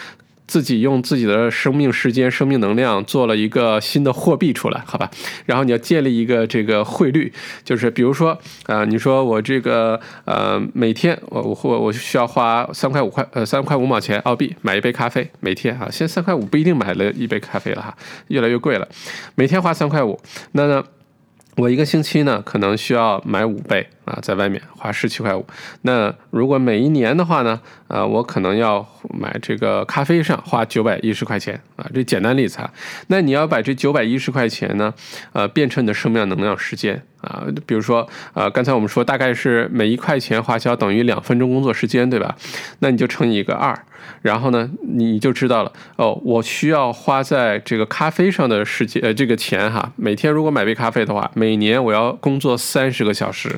[0.47, 5.10] 自己用自己的生命时间、生命能量做了一个新的货币出来，好吧？
[5.45, 7.31] 然后你要建立一个这个汇率，
[7.63, 17.95] 就是比如说，呃，你说我这个呃每天我我或我需要花三块五块呃三块五毛钱澳币买一杯咖啡，每天哈，现在三块五不一定买了一杯咖啡了哈，
[18.27, 18.88] 越来越贵了，
[19.36, 20.19] 每天花三块五，
[20.51, 20.84] 那呢？
[21.55, 25.45] 我一个星期呢，可能需要买五杯啊，在外面花十七块五。
[25.83, 28.85] 那如果每一年的话呢，呃，我可能要
[29.17, 32.69] 买这个咖啡上花九百一十块钱啊，这简单例子啊。
[33.07, 34.93] 那你要把这九百一十块钱呢，
[35.31, 37.45] 呃，变成你的生命能量时间啊。
[37.65, 42.35] 比如说，呃，刚才我们说大概是每一块钱花销等于两分钟工作时间，对吧？
[42.79, 43.73] 那你就乘以一个二。
[44.25, 46.19] 然后呢，你就知道了哦。
[46.25, 49.93] 我需要花在这个咖啡上的时间，呃，这个钱哈。
[49.97, 53.55] 每天如果买杯咖啡的话，每年我要工作三十个小时，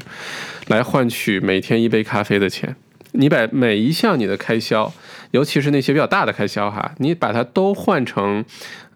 [0.67, 2.75] 来换取每天一杯咖啡的钱。
[3.13, 4.91] 你把每一项你的开销，
[5.31, 8.43] 尤其是那些比较大的开销哈，你把它都换成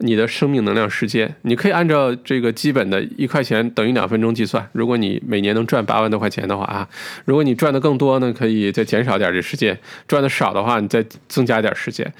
[0.02, 1.36] 你的生命能量时间。
[1.44, 4.68] 你可以按照这个基本的一块钱等于两分钟计算。
[4.74, 6.88] 如果你每年能赚八万多块钱的话啊，
[7.26, 9.76] 如果你赚的更多呢，可以再减少点这时间；
[10.08, 12.14] 赚的少的话，你再增加点时间。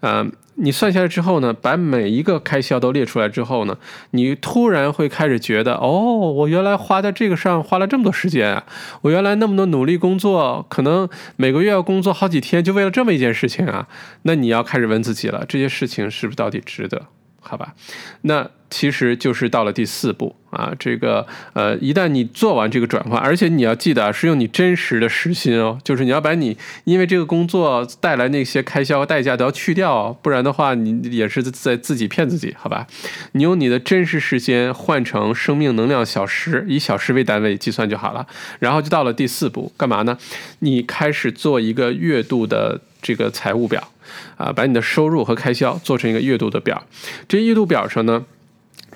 [0.00, 0.30] 嗯。
[0.60, 3.78] 你算下来之后呢，把每一个开销都列出来之后呢，
[4.10, 5.92] 你突然会开始觉得，哦，
[6.32, 8.64] 我原来花在这个上花了这么多时间啊，
[9.02, 13.86] 我原来那么多努力工作，可能每个月要工作好几天，就为了这么一件事情啊，
[14.22, 17.06] 那你要开始问自己了，这些事情是不是到底值得？
[17.40, 17.74] 好吧，
[18.22, 18.50] 那。
[18.70, 32.86] 其实就是到了第四步啊，这个呃，一旦你做完这个转换，而且你要记得是用你真实的时薪哦，就是你要把你因为这个工作带来那些开销和代价都要去掉，不然的话你也是在自己骗自己，好吧？
[33.32, 38.26] 你用你的真实时间换成生命能量小时，以小时为单位计算就好了。
[38.58, 40.18] 然后就到了第四步，干嘛呢？
[40.58, 43.88] 你开始做一个月度的这个财务表
[44.36, 46.84] 啊，把你的收入和开销做成一个月度的表。
[47.28, 48.24] 这月度表上呢？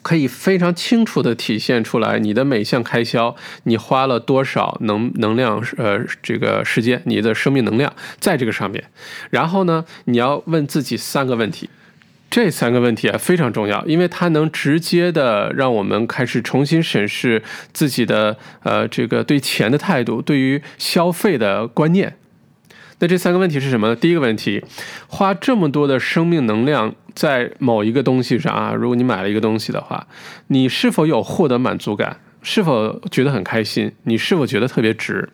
[0.00, 8.82] 可以非常清楚地体现出来你的每项开销，你花了多少能能量，呃，这个时间，你的生命能量在这个上面。
[9.30, 11.70] 然后呢，你要问自己三个问题，
[12.28, 17.40] 这三个问题啊非常重要，因为它能直接的让我们开始重新审视
[17.72, 22.16] 自己的呃这个对钱的态度，对于消费的观念。
[23.02, 23.96] 那这三个问题是什么呢？
[23.96, 24.62] 第一个问题，
[25.08, 30.06] 花这么多的生命能量在某一个东西上啊，如果你买了一个东西的话，
[30.46, 32.18] 你是否有获得满足感？
[32.44, 33.90] 是否觉得很开心？
[34.04, 35.28] 你是否觉得特别值？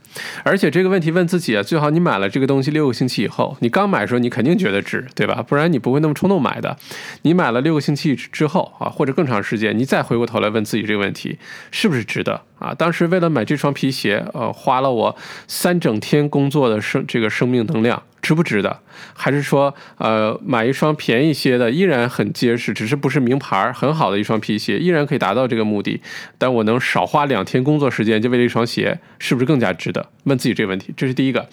[0.44, 5.42] 而且这个问题问自己啊，最好你买了这个东西六个星期以后，你刚买的时候你肯定觉得值，对吧？
[5.46, 6.78] 不然你不会那么冲动买的。
[7.22, 11.38] 你买了六个星期之后啊，或者更长时间，你再回过头来问自己这个问题，
[11.70, 12.74] 是不是值得啊？
[12.74, 15.16] 当时为了买这双皮鞋，呃，花了我
[15.46, 18.02] 三整天工作的生这个生命能量。
[18.20, 18.80] 值不值得？
[19.14, 26.02] 还是说，呃，买一双便宜些的，依然很结实，只是不是名牌，很好的一双皮鞋，依然可以达到这个目的。
[26.36, 30.10] 但我能少花两天工作时间，就为了一双鞋，是不是更加值得？
[30.24, 31.48] 问自己这个问题，这是第一个。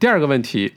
[0.00, 0.72] 第二个问题，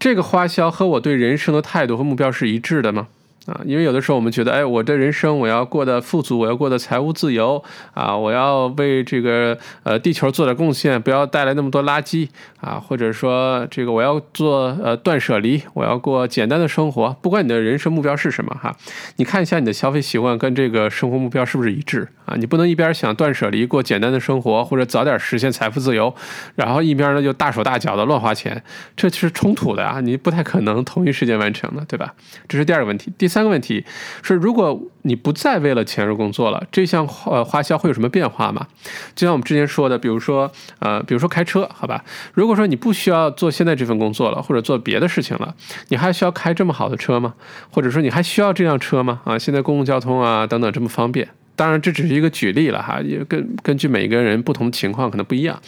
[0.00, 3.06] 这个花销和我对人生的态度和目标是一致的吗？
[3.46, 7.62] 啊，因为有的时候我们觉得，哎，我的人生我要过得富足，我要过得财务自由
[7.94, 12.28] 啊，我要为这个呃地球做点贡献，不要带来那么多垃圾
[12.60, 17.16] 啊，或者说这个我要做呃断舍离，我要过简单的生活。
[17.22, 18.76] 不管你的人生目标是什么哈，
[19.16, 22.36] 你看一下你的消费习惯跟这个生活目标是不是一致啊？
[22.36, 26.14] 你不能一边想断舍离过简单的生活，或者早点实现财富自由，
[26.54, 28.62] 然后一边呢就大手大脚的乱花钱，
[28.96, 30.00] 这是冲突的啊！
[30.00, 32.14] 你不太可能同一时间完成的，对吧？
[32.48, 33.12] 这是第二个问题。
[33.18, 33.84] 第三三个问题
[34.22, 38.66] 是，如果你不再为了钱而工作了，这项呃花销会有什么变化吗？
[39.14, 42.02] 就像我们之前说的，比如说呃，比如说开车，好吧？
[42.32, 45.54] 如果说你不需要做现在这份工作了，或者做别的事情了，
[45.88, 47.34] 你还需要开这么好的车吗？
[47.70, 49.20] 或者说你还需要这辆车吗？
[49.26, 51.28] 啊，现在公共交通啊等等这么方便。
[51.56, 55.60] 当然，这只是一个举例了哈，也根根据每个人不同情况可能不一样。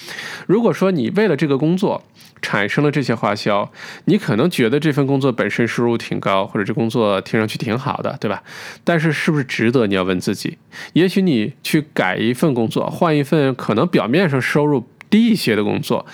[0.47, 2.03] 如果说你为了这个工作
[2.41, 3.71] 产生了这些花销，
[4.05, 8.43] 你可能觉得这份工作本身收入挺高，或者这工作听上去挺好的，对吧？
[8.85, 9.87] 但是是不是值得？
[9.87, 10.59] 你要问自己。
[10.93, 16.07] 也许你去改一份工作，换一份可能表面上收入低一些的工作，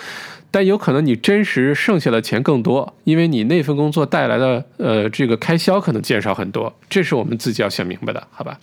[0.51, 6.79] 但有可能你真实剩下的钱更多，因为你那份工作带来的呃这个开销可能减少很多。
[6.89, 8.59] 这是我们自己要想明白的，好吧？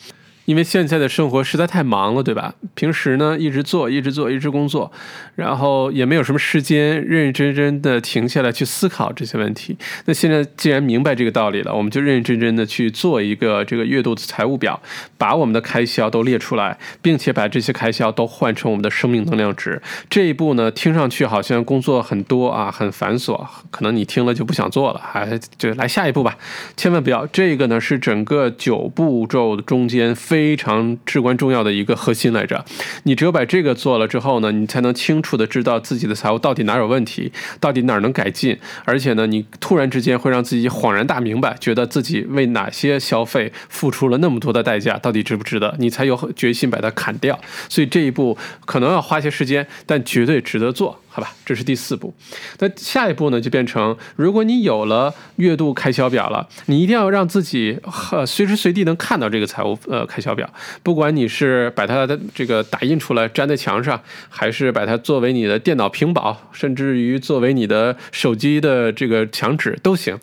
[0.45, 2.53] 因为现在的生活实在太忙了，对吧？
[2.73, 4.91] 平时呢一直做，一直做，一直工作，
[5.35, 9.77] 然后也没有什么时间认认真真的停下来去思考这些问题。
[10.05, 14.81] 那现在既然明白这个道理了，我们就认认真真的去做一个这个月度的财务表，
[15.17, 19.81] 把我们的开销都列出来，并且把这些开销都换成我们的生命能量值。
[20.09, 26.35] 这一步呢，听上去好像工作很多啊，很繁琐，可能你听了就不想做了，还就来下一步吧。
[26.75, 30.15] 千万不要，这个呢是整个九步骤的中间。
[30.31, 32.63] 非常至关重要的一个核心来着，
[33.03, 47.37] 你只有把这个做了之后呢，你才能清楚的知道自己的财务到底哪有问题，到底哪能改进，而且呢，你突然之间会让自己恍然大明白，觉得自己为哪些消费付出了那么多的代价，到底值不值得，你才有决心把它砍掉。
[47.67, 50.97] 所以这一步可能要花些时间，但绝对值得做。
[51.13, 52.13] 好吧，这是第四步。
[52.59, 57.77] 那下一步呢，就变成，如果你有了月度开销表了，你一定要让自己
[58.13, 60.49] 呃随时随地能看到这个财务呃开销表。
[60.81, 70.17] 不管你是把它的这个打印出来粘在墙上，还是把它作为你的电脑屏保，甚至于作为你的手机的这个墙纸都行。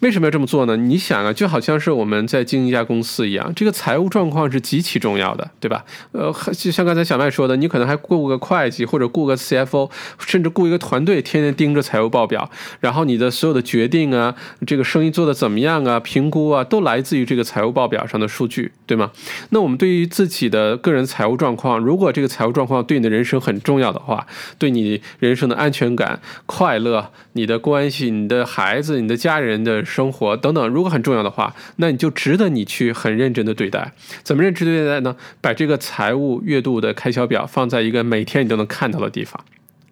[0.00, 0.76] 为什么要这么做呢？
[0.76, 5.82] 你想啊，就好像是我们在经营一家公司一样，这个财务状况是极其重要的，对吧？
[6.12, 9.90] 呃，就像刚才小麦说的，你可能还雇个会计或者雇个 CFO。
[10.26, 12.50] 甚至雇一个团队，天天盯着财务报表，
[12.80, 14.34] 然后你的所有的决定啊，
[14.66, 19.12] 这个生意做的怎么样啊，评估啊，都来自于这个财务报表上的数据，对吗？
[19.50, 24.26] 那我们对于自己的个人财务状况，如果这个财务状况对你的人生很重要的话，
[24.58, 33.92] 对你人生的安全感、快乐、你的关系、你的孩子、你的家人的生活等等，如果很重要的话，那你就值得你去很认真的对待。
[34.24, 35.14] 怎么认真对待呢？
[35.40, 39.44] 把这个财务月度的开销表放在一个每天你都能看到的地方。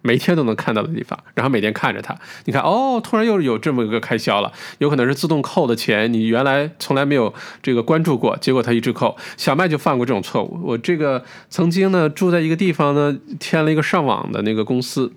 [0.05, 7.33] 每天都能看到的地方，然后每天看着它，你看哦，突然又有这么一个开销了，有可能是自动扣的钱，你原来从来没有
[7.63, 9.17] 这个关注过，结果它一直扣。
[9.35, 15.11] 小麦就犯过这种错误，我这个曾经呢住在一个地方呢，添了一个上网的那个公司。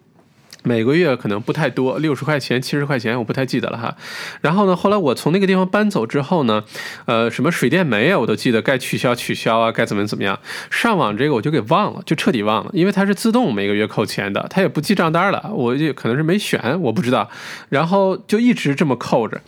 [0.64, 3.96] 每个月可能不太多，六十块钱、七十块钱，我不太记得了哈。
[4.40, 6.64] 然后呢，后来我从那个地方搬走之后呢，
[7.06, 10.38] 呃，什么水电煤啊，我都记得该取消取消啊，该怎么怎么样。
[10.70, 17.30] 上网这个我就给忘了，就彻底忘了，因为它是自动每个月扣钱的，它也不记账单了，我就可能是没选，我不知道。
[17.68, 19.40] 然后就一直这么扣着。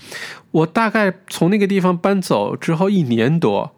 [0.52, 3.72] 我大概从那个地方搬走之后一年多。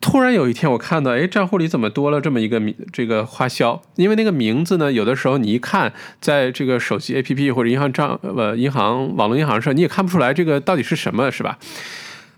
[0.00, 3.82] 突然有一天，我看到，哎，账户里怎么多了这么一个名这个花销？
[3.96, 11.58] 因为那个名字呢，有的时候你一看，在这个手机 APP 或者银行账呃银行网络银行上，你也看不出来这个到底是什么，是吧？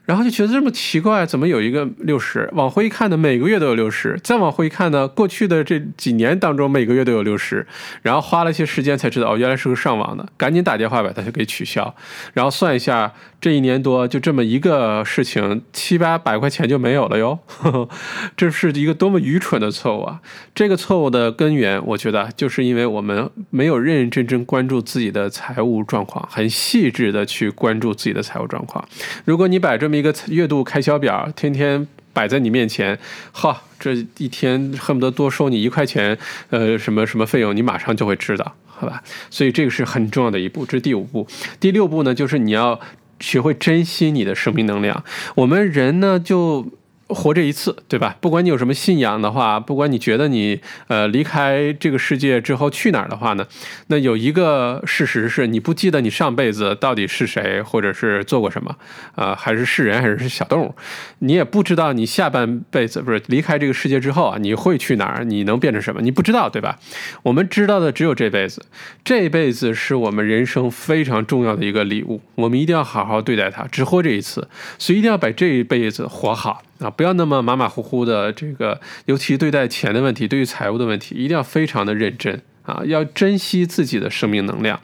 [0.08, 2.48] 然后就觉得这么奇怪，怎么有一个六十？
[2.54, 7.66] 往回一看呢，每个月都有六十；再往回一看呢，过去的这几年当中每个月都有六十。
[8.00, 11.94] 然后花了一些时间才知道，哦，原来是个上网的，赶紧打电话把它就给取消。
[12.32, 17.38] 然后算一下，这一年多就这么一个事情，七八百块钱就没有了哟。
[18.34, 20.22] 这是一个多么愚蠢的错误啊！
[20.54, 28.82] 这个错误的根源，我觉得就是因为我们没有认认真真关注自己的财务状况，很细致的去关注自己的财务状况。
[29.26, 32.98] 如果你摆这么一个月度开销表，天天摆在你面前，
[33.32, 36.16] 哈，这一天恨不得多收你一块钱，
[36.50, 39.02] 呃，什么什么费用，你马上就会知道，好吧？
[39.28, 41.26] 所以这个是很重要的一步，这是第五步。
[41.58, 42.80] 第六步呢，就是你要
[43.20, 45.04] 学会珍惜你的生命能量。
[45.34, 46.66] 我们人呢，就。
[47.08, 48.16] 活这一次，对吧？
[48.20, 53.46] 不管你有什么信仰的话，不管你觉得你呃离开这个世界之后去哪儿的话呢，
[53.86, 58.76] 那有一个事实是你不记得你上辈子到底是谁，或者是做过什么，
[59.14, 60.74] 啊，还是是人还是小动物，
[61.20, 66.78] 你也不知道你下半辈子不是离开这个世界之后啊，你会去哪儿，你能变成什么，你不知道，对吧？
[67.22, 68.66] 我们知道的只有这辈子，
[69.02, 74.48] 这辈子是我们人生非常重要的一个礼物，我们一定要好好对待它，只活这一次，
[74.78, 76.62] 所以一定要把这一辈子活好。
[76.78, 84.80] 啊，不要那么马马虎虎的，这个尤其对待钱的问题，对于财务的问题，一定要非常的认真啊，要珍惜自己的生命能量。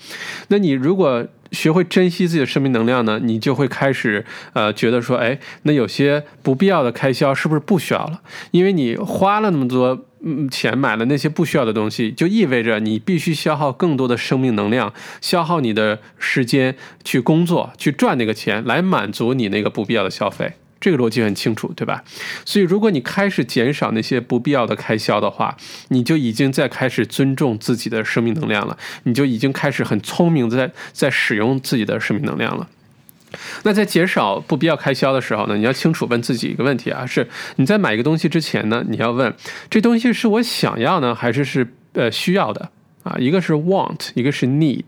[0.49, 4.25] 那你如果学会珍惜自己的生命能量呢，你就会开始
[4.55, 8.21] 呃觉得说，哎，那有些不必要的开销是不是不需要了？
[8.51, 16.75] 因为你花了那么多嗯钱买了那些不需要的东西，就意味着你必须消耗更多的生命能量，消耗你的时间
[17.05, 20.55] 去工作，去赚那个钱来满足你那个不必要的消费。
[20.85, 22.05] 这个逻辑很清楚，对吧？
[22.45, 25.57] 所以，如果你开始减少那些不必要的开销的话，
[25.89, 32.69] 你就已经在开始尊重自己的生命能量了，你就已经开始很聪明在在使用自己的生命能量了。
[33.63, 37.27] 那在减少不必要开销的时候呢，你要清楚问自己一个问题啊：是
[37.57, 39.35] 你在买一个东西之前呢，你要问
[39.71, 42.71] 这东西是我想要呢，还是是呃需要的？
[43.05, 44.85] 啊，一个是 want，一个是 need，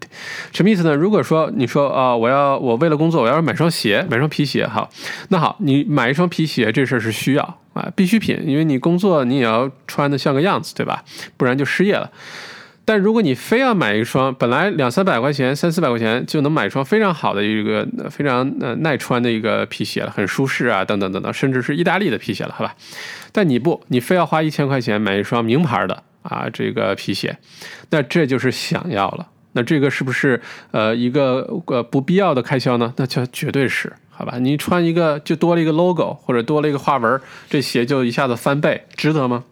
[0.52, 0.96] 什么意思呢？
[0.96, 4.90] 如果说你说啊，我要我为了工作，我要买双鞋，买双皮鞋，好，
[5.28, 11.04] 那好，你买一双皮鞋这事儿是需要啊，必需品，因为你工作你也要穿的像个样子，对吧？
[11.36, 12.10] 不然就失业了。
[12.86, 22.76] 但如果你非要买一双，本来两三百块钱、三四百块钱就能买一双非常好的一个非常呃耐穿的一个皮鞋了，很舒适啊，等等等等，甚至是意大利的皮鞋了，好吧？
[23.32, 26.04] 但你不，你非要花一千块钱买一双名牌的。
[26.28, 27.38] 啊，这个皮鞋，
[27.90, 29.28] 那这就是想要了。
[29.52, 32.92] 那这个是不是呃一个呃不必要的开销呢？
[32.96, 34.38] 那就绝对是，好吧？
[34.38, 37.18] 你穿一个就多了一个 logo 或者多了一个花纹，
[37.48, 39.44] 这鞋就一下子翻倍，值得吗？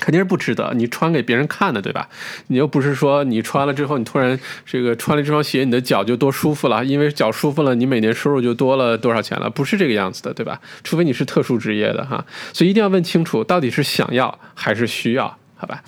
[0.00, 0.74] 肯定是不值得。
[0.76, 2.10] 你穿给别人看的，对吧？
[2.48, 9.48] 你又不是说你穿了之后，你突然这个穿了这双鞋，你的脚就多舒服了，因为脚舒服了，你每年收入就多了多少钱了？
[9.48, 10.60] 不是这个样子的，对吧？
[10.84, 15.37] 除非你是特殊职业的哈，所以一定要问清楚，到底是想要还是需要。
[15.60, 15.82] 好吧，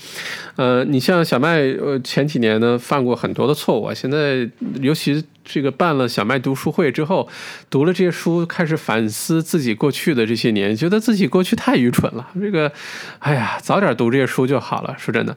[0.57, 3.95] 呃，你像小麦，呃，前几年呢犯过很多的错误啊。
[3.95, 4.51] 现在，
[4.81, 7.29] 尤其这个办了小麦读书会之后，
[7.71, 12.29] 读了这些书，开始反思自己过去的这些年，觉得自己过去太愚蠢了。
[12.35, 12.73] 这个，
[13.21, 14.97] 哎呀，早点读这些书就好了。
[14.99, 15.37] 说真的，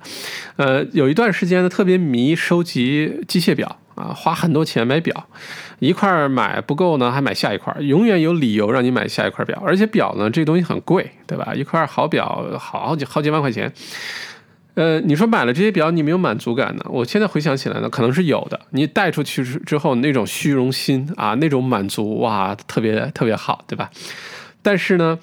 [0.55, 5.29] 呃，有一段时间呢，特别迷收集机械表啊，花很多钱买表，
[5.79, 9.61] 一块买不够呢，还买下一块，永远有理由让你买下一块表。
[9.65, 11.53] 而且表呢，这东西很贵，对吧？
[11.53, 13.71] 一块好表好几好几万块钱。
[14.75, 16.85] 呃，你说买了这些表，你没有满足感呢？
[16.89, 18.59] 我现在回想起来呢，可能是有的。
[18.71, 23.91] 你带出去之之后，那种虚荣心啊，那种满足，哇，特别特别好，对吧？
[24.63, 25.19] 但是呢，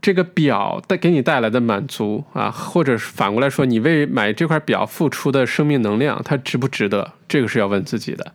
[0.00, 7.12] 这个表带给你带来的满足啊，或者是反过来说，你为买这块表付出的生命能量，它值不值得？
[7.28, 8.32] 这个是要问自己的。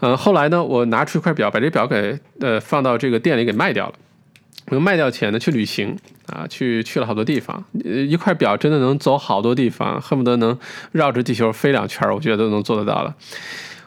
[0.00, 3.94] 嗯，后来呢，我拿出一块表，把这表给呃放到这个店里给卖掉了。
[4.72, 7.64] 用卖掉钱呢去旅行啊，去去了好多地方。
[7.84, 10.58] 一块表真的能走好多地方，恨不得能
[10.90, 13.14] 绕着地球飞两圈我觉得都能做得到了。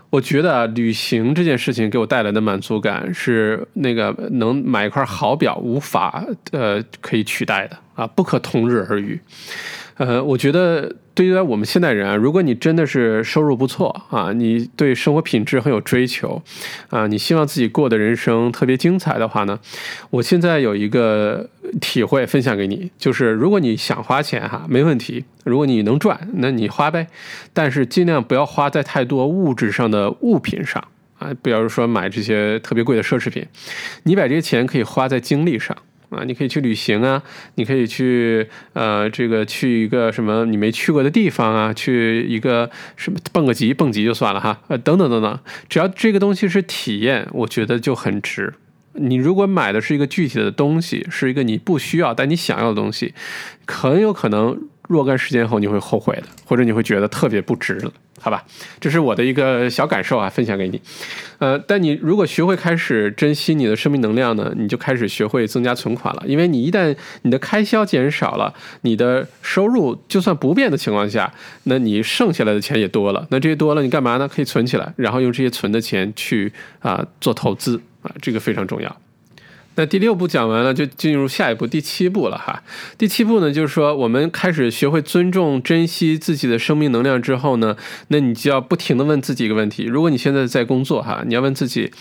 [0.10, 9.20] 我觉得，旅行这件事情给我带来的满足感是那个能买一块好表无法呃可以取代的啊，不可同日而语。
[9.98, 16.42] 呃，我觉得对于我们现代人啊，如果你真的是收入不错啊，你对生活品质很有追求
[16.88, 19.60] 啊，你希望自己过的人生特别精彩的话呢，
[20.12, 21.50] 我现在有一个
[21.82, 27.08] 体会分享给你，就是如果你想花钱哈，没问题，如果你能赚，那你花呗，
[27.52, 30.82] 但是尽量不要花在太多物质上的物品上
[31.18, 33.46] 啊，比如说买这些特别贵的奢侈品，
[34.04, 35.76] 你把这些钱可以花在精力上。
[36.10, 37.22] 啊，你可以去旅行啊，
[37.56, 48.54] 你可以去呃，这个去一个什么你没去过的地方啊，去一个什么蹦个极，蹦极就算了哈，呃，等等等等，只要这个东西是体验，我觉得就很值。
[48.94, 53.14] 你如果买的是一个具体的东西，是一个你不需要但你想要的东西，
[53.68, 57.92] 很有可能若干时间后你会后悔的，或者你会觉得特别不值了。
[58.20, 58.44] 好吧，
[58.82, 60.82] 这是我的一个小感受啊，分享给你。
[61.38, 66.24] 呃，但你如果学会开始珍惜你的生命能量呢，你就开始学会增加存款了。
[66.26, 71.32] 因为你一旦你的开销减少了，你的收入就算不变的情况下，
[71.66, 73.28] 那你剩下来的钱也多了。
[73.30, 74.28] 那这些多了，你干嘛呢？
[74.28, 78.98] 可以存起来，然后用这些存的钱去啊做投资啊，这个非常重要。
[79.80, 82.62] 那第六步讲完了，就进入下一步第七步了哈。
[82.98, 87.78] 第七步呢，就是说我们开始学会尊重、珍惜自己的生命能量之后呢，
[88.10, 91.94] 那你就要不停的问自己一个问题：如果你现在在工作哈，你要问自己，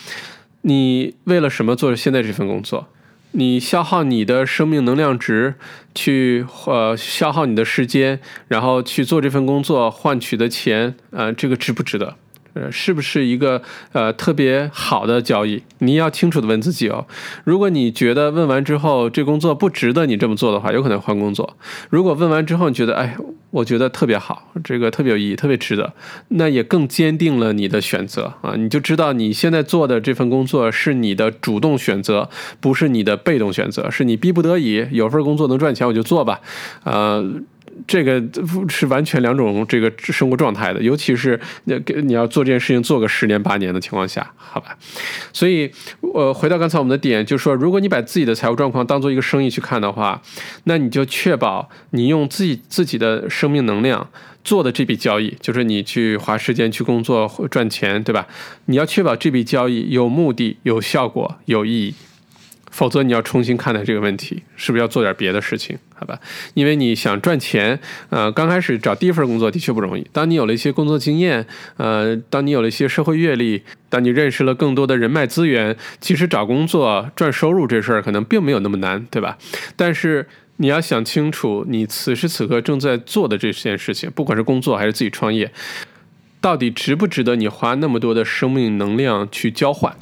[0.63, 2.89] 你为了什么做现在这份工作？
[3.31, 5.55] 你消耗你的生命能量值
[5.95, 8.19] 去呃消耗你的时间，
[8.49, 12.17] 然后去做这份工作换取的钱，呃，这个值不值得？
[12.55, 15.63] 呃，是不是一个呃特别好的交易？
[15.79, 17.07] 你要清楚的问自己哦。
[17.45, 21.57] 如果你觉得问完之后这工作不值得你这么做的话，有可能换工作。
[21.91, 23.17] 如果问完之后你觉得哎，
[23.51, 25.93] 我觉得特别好，这个特别有意义，特别值得，
[26.29, 28.55] 那也更坚定了你的选择啊。
[28.57, 32.29] 你就知道你现在做的这份工作是你的主动选择，
[32.61, 36.41] 不是你的被动选择，是你逼不得已有份工作能赚钱我就做吧，
[36.85, 37.25] 呃。
[37.87, 38.23] 这个
[38.69, 44.77] 是完全两种这个生活状态的，尤其是你你要做这件事情做个十年八年的情况下，好吧？
[45.33, 45.71] 所以，
[46.15, 50.21] 呃，回到刚才我们的点，就是说，如果你把自己的财务状况当做一个生意去看的话，
[50.65, 54.11] 那你就确保你用自己自己的生命能量
[54.43, 58.27] 做的这笔交易，就是你去花时间去工作赚钱，对吧？
[58.67, 61.95] 你要确保这笔交易有目的、有效果、有意义。
[62.71, 65.79] 否则你要重新看待这个问题，是不是要做点别的事情？
[65.99, 66.17] 好吧，
[66.55, 67.81] 因为你想赚钱，
[68.11, 70.07] 呃，刚开始找第一份工作的确不容易。
[70.13, 71.45] 当你有了一些工作经验，
[71.77, 79.37] 呃，当你有了一些社会阅历，当你认识了更多的人脉资源，其实找工作赚收入这事儿可能并没有那么难，对吧？
[79.75, 80.29] 但是
[80.59, 85.51] 你要想清楚，你此时此刻正在做的这件事情，不管是工作还是自己创业，
[86.41, 89.97] 到底值不值得你花那么多的生命能量去交换？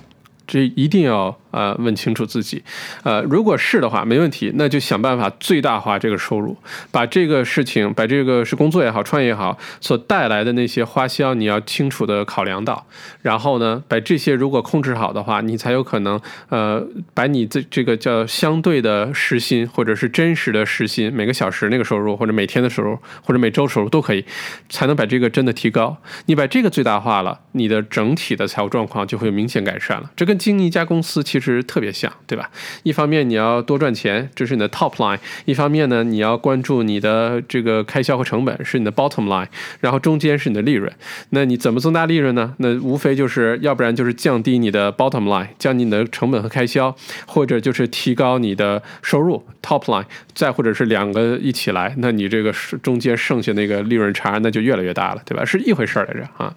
[0.47, 1.41] 这一定要。
[1.51, 2.63] 呃，问清楚自己，
[3.03, 6.57] 呃，如果是的话，没问题，那就想办法最大化这个收入，
[6.91, 12.87] 把这个事情，把这个是工作也好，创业也好，所带来的那些花销，你要清楚的考量到，
[13.23, 16.21] 然后呢，把这些如果控制好的话，你才有可能，
[16.51, 24.23] 呃，把你这这个叫相对的时薪，或者是真实的时薪，每个小时那个收入，或者每天的收入，或者每周收入都可以，
[24.69, 25.97] 才能把这个真的提高。
[26.27, 30.11] 你把这个最大化了，你的整体的财务状况就会明显改善了。
[30.15, 31.46] 这跟经营一家公司其实。
[31.53, 32.51] 是特别像，对吧？
[32.83, 39.47] 一方面你要多赚钱，这是你的 top line；一方面呢，你要关注你的这个开销和成本，是你的 bottom line。
[39.81, 40.93] 然后中间是你的利润。
[41.31, 42.55] 那你怎么增大利润呢？
[42.59, 46.95] 那无非就是要不然就是降低你的 bottom line，降低你的成本和开销，
[47.27, 55.45] 或者就是提高你的收入 top line，再或者是两个一起来，那你这个中间剩下那个利润差那就越来越大了，对吧？
[55.45, 56.55] 是一回事儿来着啊。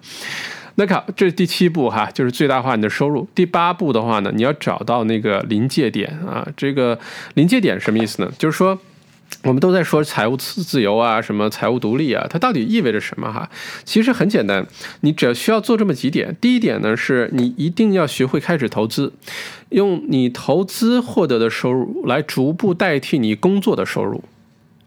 [0.80, 3.28] 那看，这是第七步哈，就是最大化你的收入。
[3.34, 6.48] 第八步的话呢，你要找到那个临界点啊。
[6.56, 6.98] 这个
[7.34, 8.32] 临界点什么意思呢？
[8.38, 8.78] 就是说，
[9.42, 13.50] 我们都在说财务自自由啊，什么财务独立啊，它到底意味着什么哈？
[13.84, 14.66] 其实很简单，
[15.02, 16.34] 你只需要做这么几点。
[16.40, 19.12] 第一点呢，是你一定要学会开始投资，
[19.68, 24.24] 用你投资获得的收入来逐步代替你工作的收入。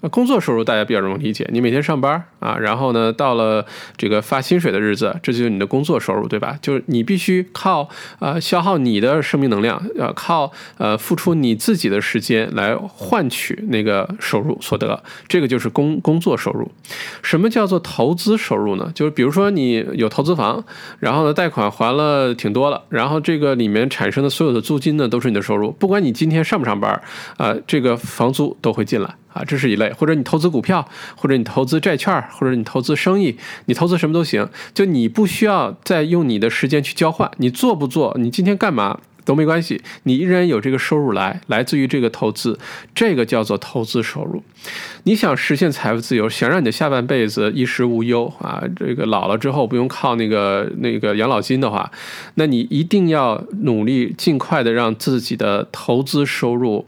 [0.02, 3.66] 那工作收入大家比较容易理解，你每天上班啊，然后呢，到了
[3.96, 6.60] 这个发薪水的日子，这就是你的工作收入，对吧？
[6.62, 7.88] 就是你必须靠
[8.20, 16.70] 呃消耗你的生命能量，要靠呃付出你自己的时间来换取那个收入所得，这个就是工工作收入。
[17.22, 18.92] 什么叫做投资收入呢？
[18.94, 20.62] 就是比如说你有投资房，
[21.00, 27.02] 然后呢贷款还了挺多了，然后这个里面产生的所有的租金呢都是你的收入，不管你今天上不上班，
[27.38, 29.16] 啊，这个房租都会进来。
[29.34, 42.60] 啊，这是一类，或者你投资股票，或者你投资债券，或者你投资生意，你投资什么都行，就你不需要再用你的时间去交换，你做不做，你今天干嘛都没关系，你依然有这个收入来，来自于这个投资，
[42.94, 44.44] 这个叫做投资收入。
[45.04, 51.90] 你想实现财富自由，想让你的下半辈子衣食无忧啊，这个老了之后不用靠那个那个养老金的话，
[52.36, 56.86] 那你一定要努力尽快的让自己的投资收入。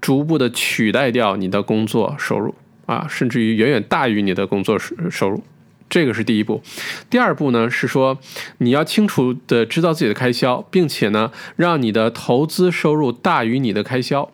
[0.00, 2.54] 逐步的取代掉你的工作收入
[2.88, 5.44] 啊，甚至于远远大于你的工作收收入，
[5.90, 6.62] 这个是第一步。
[7.10, 8.18] 第二步呢是说，
[8.58, 14.32] 你要清楚的知道自己的开销，并且呢让你的投资收入大于你的开销。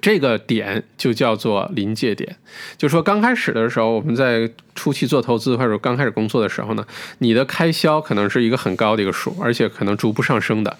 [0.00, 2.36] 这个点就叫做临界点，
[2.76, 6.86] 就说刚开始的时候，我们在初期做投资或者刚开始工作的时候呢，
[7.18, 10.76] 你的开销可能是一个很高的一个数，而且可能逐步上升的。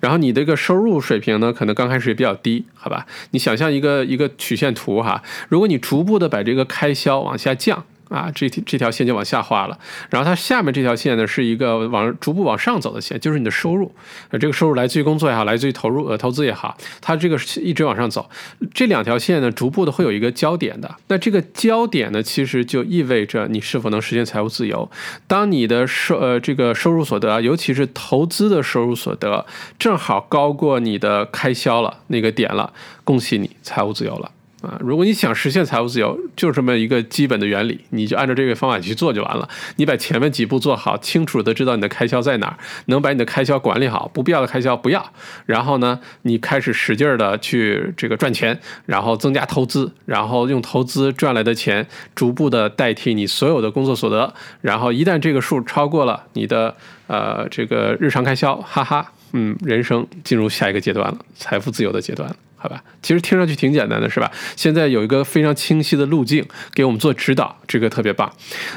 [0.00, 3.06] 然后你这个收入水平呢，可能刚开始也比较低，好吧？
[3.30, 7.84] 你想象一个一个曲线图哈，如果你逐步的把这个开销往下降。
[8.08, 9.78] 啊，这条这条线就往下画了，
[10.10, 13.92] 然后它下面这条线呢是一个往逐步往上走的线，就是你的收入，
[14.30, 18.30] 呃，这个收入来自于工作也好，来自于投入呃投资也好，它这个一直往上走，
[18.72, 24.88] 这两条线呢逐步的会有一个交点的，那这个交点呢其实就意味着你是否能实现财务自由。
[25.26, 29.44] 当你的收呃这个收入所得，尤其是投资的收入所得，
[29.78, 34.30] 正好高过你的开销了那个点了，恭喜你，财务自由了。
[34.62, 39.46] 啊，如果你想实现财务自由，就这么一个基本的原理，你就按照这个方法去做就完了。
[39.76, 45.12] 你把前面几步做好，清楚的知道你的开销在哪儿，能把你的开销管理好，不必要的开销不要。
[45.44, 54.32] 然后呢，你开始使劲儿的去这个赚钱，然后增加投资，然后用投资赚来的钱逐步的代替你所有的工作所得。
[54.62, 56.74] 然后一旦这个数超过了你的
[57.08, 62.34] 呃这个日常开销，哈哈，嗯，人生进入下一个阶段了，财富自由的阶段。
[62.58, 64.28] 好吧，其实听上去挺简单的，是吧？
[64.56, 66.44] 现在有一个非常清晰的路径
[66.74, 68.32] 给我们做指导，这个特别棒。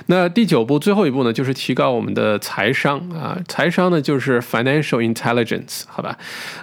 [0.08, 3.36] 那第九步，最后一步呢，就是提高我们的财商啊。
[3.48, 6.16] 财商呢，就是 financial intelligence，好吧？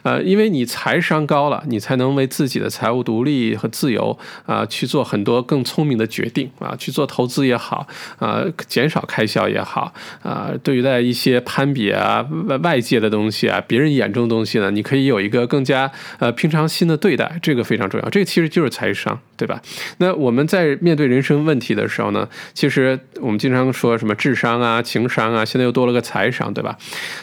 [0.05, 7.89] 呃，因为你财商高了，你才能为自己的财务独立和自由啊去做很多更聪明的决定啊，去做投资也好
[8.19, 9.93] 啊，减少开销也好
[10.23, 15.91] 啊，对于在一些攀比啊外外界的东西啊，别人眼中的东西呢，你可以有一个更加
[16.21, 17.16] 呃平常心的对。
[17.41, 19.61] 这个非常重要，这个其实就是财商，对吧？
[19.99, 26.77] 那我们在面对人生问题的时候呢，其实我们经常说什么智商啊、情商啊，现在又多了个财商，对吧？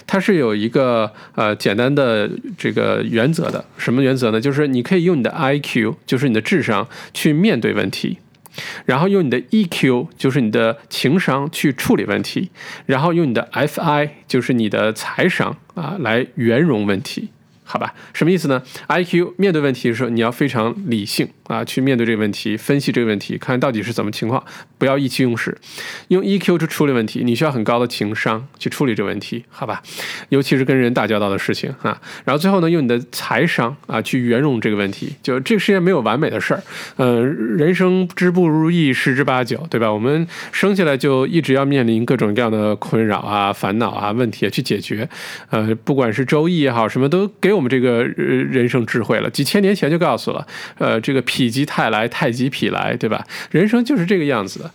[0.07, 4.39] 它是有一个呃简单的这个原则的，什么原则呢？
[4.39, 8.19] 就是你可以用你的 IQ，就是你的智商去面对问题，
[8.85, 12.49] 然后用你的 EQ，就是你的情商去处理问题，
[12.85, 17.29] 然后用你的 FI，就是你的财商啊来圆融问题。
[17.63, 24.43] 好吧，什么意思呢？I Q 面对问题的时候，你要非常理性啊，去面对这个问题，分析这个问题，看到底是怎么情况，
[24.77, 25.57] 不要意气用事。
[26.09, 29.81] 用 E Q 去处理问题，你需要很高的情商去处理这个问题，好吧？
[30.29, 31.99] 尤其是跟人打交道的事情啊。
[32.25, 35.13] 然后最后呢，用你的财商啊去圆融这个问题。
[35.21, 36.63] 就这个世界没有完美的事儿，
[36.97, 39.91] 呃，人生之不如意十之八九，对吧？
[39.91, 45.07] 我们生下来就一直要面临各种各样的困扰啊、烦恼啊、问题去解决。
[45.49, 47.73] 呃，不管是周易也好，什么都给我们。
[47.73, 50.45] 这个呃人生智慧了，几千年前就告诉了，
[50.77, 53.25] 呃，这个否极泰来，泰极否来，对吧？
[53.49, 54.69] 人生就是这个样子的。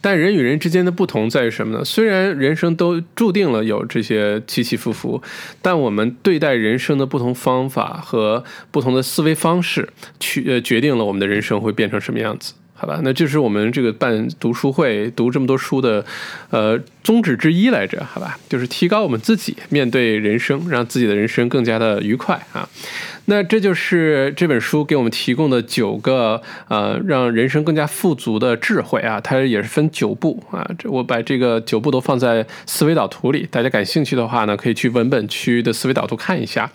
[0.00, 1.84] 但人与人之间的不同在于什么呢？
[1.84, 5.20] 虽然人生都注定了有这些起起伏伏，
[5.60, 9.88] 但我们对待人生的不同方法和不同的思维方式，
[10.20, 12.54] 去呃决定了我们的人生会变成什么样子。
[12.80, 16.04] 好吧，那就是我们这个办读书会、读这么多书的，
[16.50, 18.04] 呃，宗旨之一来着。
[18.04, 22.68] 好吧，就是提高我们自己面对人生，让自己的人生更加的愉快啊。
[23.24, 29.20] 那这就是这本书给我们提供的九个呃，让人生更加富足的智慧啊。
[29.20, 30.64] 它也是分九步啊。
[30.78, 36.70] 这我把这个九步都放在思维导图里，大家感兴趣的话呢，可以去文本区的思维导图看一下。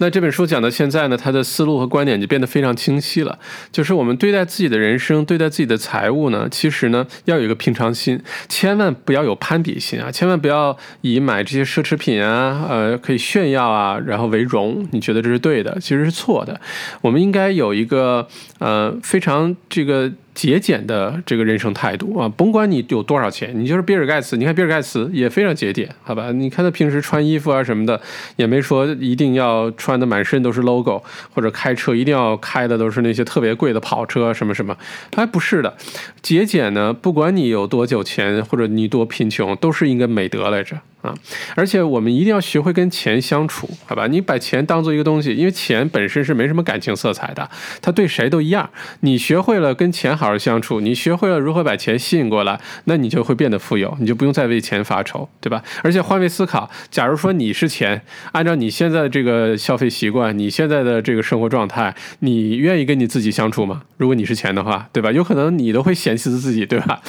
[0.00, 3.38] 那这本书讲到现在呢，他的思路和观点就变得非常清晰了。
[3.70, 16.58] 就是我们对待自己的人生，对待自己的财务呢，其实呢要有一个平常心，千万不要有攀比心啊，千万不要以买这些奢侈品啊，呃，可以炫耀啊，然后为荣，你觉得这是对的，其实是错的。
[17.02, 18.26] 我们应该有一个
[18.58, 20.10] 呃非常这个。
[20.40, 24.38] 节俭的这个人生态度啊，甭管你有多少钱，你就是比尔盖茨。
[24.38, 26.32] 你看比尔盖茨也非常节俭，好吧？
[26.32, 28.00] 你看他平时穿衣服啊什么的，
[28.36, 31.02] 也没说一定要穿的满身都是 logo，
[31.34, 34.74] 或者开车一定要开的都是那些特别贵的跑车什么什么。
[35.14, 35.76] 哎，不是的，
[36.22, 40.78] 节俭呢，不管你有多久钱或者你多贫穷，都是一个美德来着。
[41.02, 41.14] 啊，
[41.54, 44.06] 而且我们一定要学会跟钱相处，好吧？
[44.06, 47.48] 你把钱当做一个东西，因为钱本身是没什么感情色彩的，
[47.80, 48.68] 它对谁都一样。
[49.00, 55.62] 你学会了跟钱好好相处，你学会了如何把钱吸引过来，那你就会变得富有，你就不用再为钱发愁，对吧？
[55.82, 63.84] 而且换位思考，假如说你是钱，按照你现在的这个消费习惯，你现在的这个生活状态，你愿意跟你自己相处吗？
[63.96, 65.10] 如果你是钱的话，对吧？
[65.10, 67.00] 有可能你都会嫌弃自己，对吧？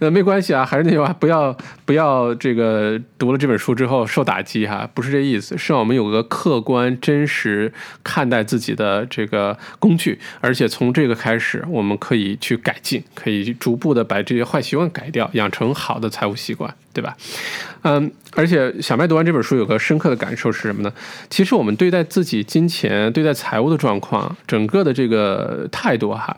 [0.00, 3.37] 那没关系啊，还是那句话，不要不要这个读了。
[3.38, 7.72] 这本书之后受打击哈，不是这意思，是让我们有个客观真实
[8.02, 17.16] 看待自己的这个工具，而且从这个开始，我们可以去改进，可以逐步的把这些坏习惯改掉，养成好的财务习惯，对吧？
[17.82, 20.92] 嗯，而且小麦读完这本书有个深刻的感受是什么呢？
[21.30, 26.36] 其实我们对待自己金钱、对待财务的状况，整个的这个态度哈，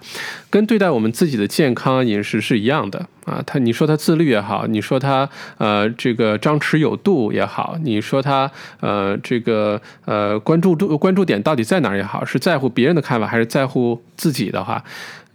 [0.51, 3.43] 跟对待我们自己的健康、饮食是一样的啊。
[3.47, 14.85] 他你说他自律也好，你说他呃这个张弛有度也好，你说他呃这个呃关注度关注点到底在哪儿也好，是在乎别人的看法还是在乎自己的话？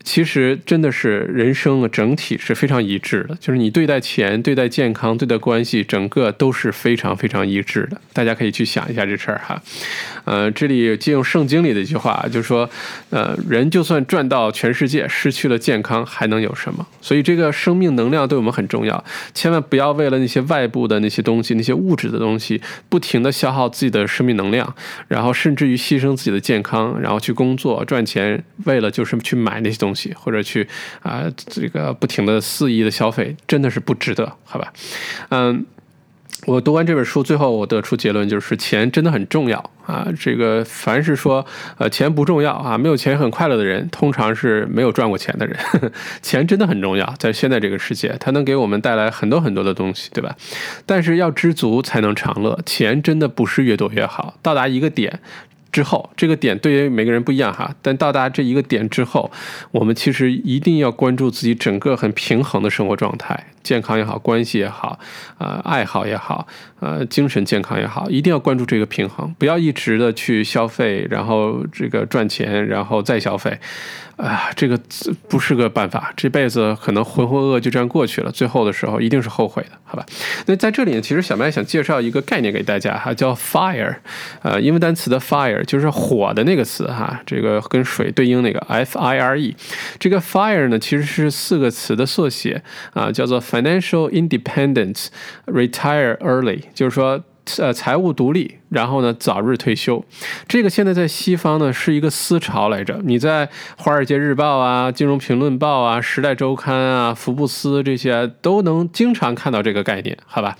[0.05, 7.99] 其实真的是人生整体是非常一致的，就是你对待钱、对待健康、对待关系，整个都是非常非常一致的。
[8.13, 9.59] 大家可以去想一下这事儿哈。
[10.23, 12.69] 呃，这里借用圣经里的一句话，就是说，
[13.09, 16.85] 呃，人就算赚到全世界，失去了健康，还能有什么？
[17.01, 19.03] 所以这个生命能量对我们很重要，
[19.33, 24.75] 千万不要为了那些外部的那些东西、那些物质的东西，不停的消耗自己的生命能量，
[25.07, 29.94] 然后甚至于牺牲自己的健康，然后去工作赚钱，为了就是去买那些东。
[30.13, 30.67] 或者去
[31.01, 34.73] 啊，这个不停的肆意的消费，真的是不值得，好吧？
[35.29, 35.65] 嗯，
[36.45, 40.07] 我读完这本书，最后我得出结论就是，钱真的很重要啊。
[40.19, 41.43] 这个凡是说
[41.77, 45.57] 呃钱不重要啊，没有钱很快乐的人，通常是没有赚过钱的人。
[46.21, 50.35] 钱真的很重要，在现在这个世界，它能给我们带来很多很多的东西，对吧？
[50.85, 55.19] 但是要知足才能长乐，钱真的不是越多越好，到达一个点。
[55.75, 59.29] 之后，这个点对于每个人不一样哈，但到达这一个点之后，
[59.71, 63.47] 我们其实一定要关注自己整个很平衡的生活状态。
[63.61, 64.97] 健康也好，关系也好，
[65.37, 66.47] 呃，爱好也好，
[66.79, 73.59] 呃，精神健康也好，一定要关注这个平衡，不要一直的去消费，然后这个赚钱，然后再消费，
[74.17, 74.77] 啊，这个
[75.29, 80.05] 不是个办法，这辈子可能浑浑噩噩就这样过去了，最后的时候一定是后悔的，好吧？
[80.47, 83.95] 那在这里呢，其实小麦想介绍一个概念给大家哈，叫 fire，
[84.41, 89.55] 呃，英文单词的 fire 就是火的那个词哈，这个跟水对应那个 f i r e，
[89.97, 92.61] 这个 fire 呢其实是四个词的缩写
[92.93, 93.41] 啊，叫做。
[93.45, 95.09] Financial independence,
[95.45, 97.23] retire early，就是说，
[97.59, 100.03] 呃，财务独立，然后呢，早日退休。
[100.47, 102.99] 这个现在在西方呢是一个思潮来着。
[103.03, 103.45] 你在
[103.77, 110.57] 《华尔街日报》啊、《金融评论报》啊、《时代周刊》啊、《福布斯》这些都能经常看到这个概念，好吧？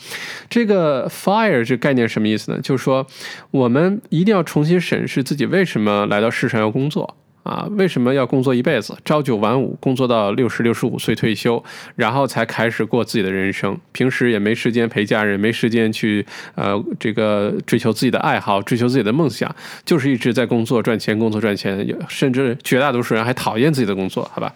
[0.49, 2.59] 这个 fire 这概念什么意思呢？
[2.61, 3.07] 就是说，
[3.51, 7.17] 我们一定要重新审视自己为什么来到世上要工作。
[7.45, 11.63] 啊，为什么要工作一辈子，朝九晚五，工作到六十六十五岁退休，
[11.95, 13.77] 然后才开始过自己的人生？
[13.91, 16.25] 平时也没时间陪家人，没时间去
[16.55, 24.51] 呃这个追求自己的爱好，追求自己的梦想，就是一直在工作赚钱，工作赚钱，甚至绝大多数人还讨厌自己的工作，好吧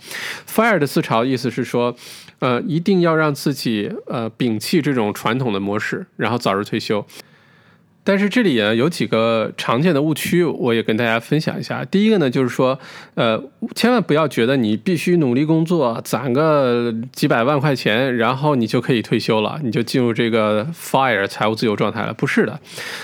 [0.47, 1.95] ？Fire 的思潮意思是说，
[2.39, 7.05] 呃，一定要让自己呃摒弃这种传统的模式，然后早日退休。
[8.04, 11.86] 但是这里呢有几个常见的误区，我也跟大家分享一下。
[11.86, 12.80] 第一个呢，就是说，
[13.14, 13.39] 呃，
[13.76, 22.14] 千万不要觉得你必须努力工作，攒个几百万块钱，然后你就可以退休了，你就进入这个 fire 财务自由状态了。
[22.14, 22.60] 不是的。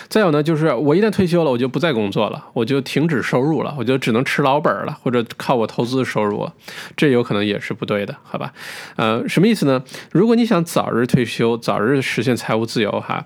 [0.08, 6.50] 再有呢，就是我一旦退休了，我就不再工作了，我就停止收入了，我就只能吃老本了，或者靠我投资收入，
[6.98, 8.52] 这有可能也是不对的，好吧？
[8.96, 9.84] 呃，什么意思呢？
[10.12, 13.24] 如果你想早日退休，早日实现财务自由，哈。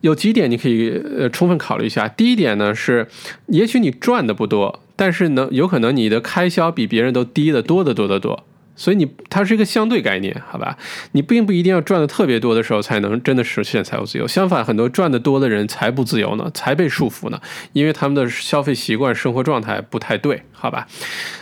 [0.00, 2.06] 有几点你可以呃充分考虑一下。
[2.08, 3.08] 第一点呢是，
[3.46, 8.44] 也许你赚的不多，但是呢有可能你的开销比别人都低的多得多得多，
[8.76, 10.78] 所以你它是一个相对概念，好吧？
[11.12, 14.26] 你并不一定要赚的特别多的时候才能真的实现财务自由。
[14.28, 17.40] 相反，很多赚的多的人才不自由呢，才被束缚呢，
[17.72, 20.86] 因为他们的消费习惯、生活状态不太对，好吧？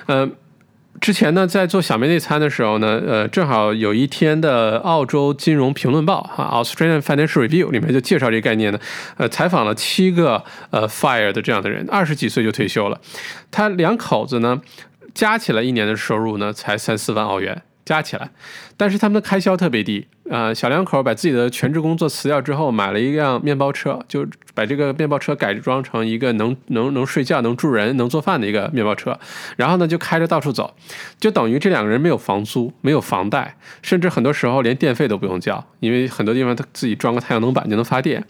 [0.07, 0.32] 嗯。
[1.01, 8.78] 之前呢，在做小面内参的时候呢，呃，正好有一天的澳洲金融评论报哈，Australian Financial Review 里面就介绍这个概念呢，
[9.16, 13.01] 呃，采访了七个呃 fire 的这样的人，二十几岁就退休了，
[13.51, 14.61] 他两口子呢，
[15.14, 17.62] 加起来一年的收入呢，才三四万澳元。
[17.87, 18.28] 加起来，
[18.76, 20.53] 但是他们的开销特别低啊！
[20.53, 29.16] 小两口把自己的全职工作辞掉之后，买了一辆面包车，就把这个面包车改装成一个能能能睡觉、能住人、能做饭的一个面包车，
[29.57, 30.74] 然后呢就开着到处走，
[31.20, 38.24] 就等于这两个人没有房租、没有房贷，甚至很多时候连电费都不用交，因为很多地方他自己装个太阳能板就能发电。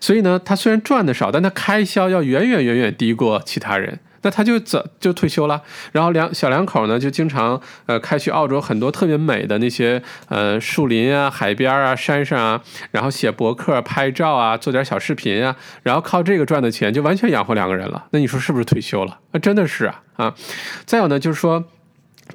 [0.00, 3.98] 所以呢，他虽然赚的少，但他开销要远远远远低过其他人。
[4.22, 5.62] 那他就早就退休了，
[5.92, 18.06] 然后两小两口呢就经常呃开去澳洲很多特别美的那些呃树林啊、海边啊、山上啊，然后写博客、拍照啊，做点小视频啊，然后靠这个赚的钱就完全养活两个人了。
[18.10, 19.20] 那你说是不是退休了？
[19.32, 20.34] 那真的是啊啊！
[20.84, 21.64] 再有呢，就是说，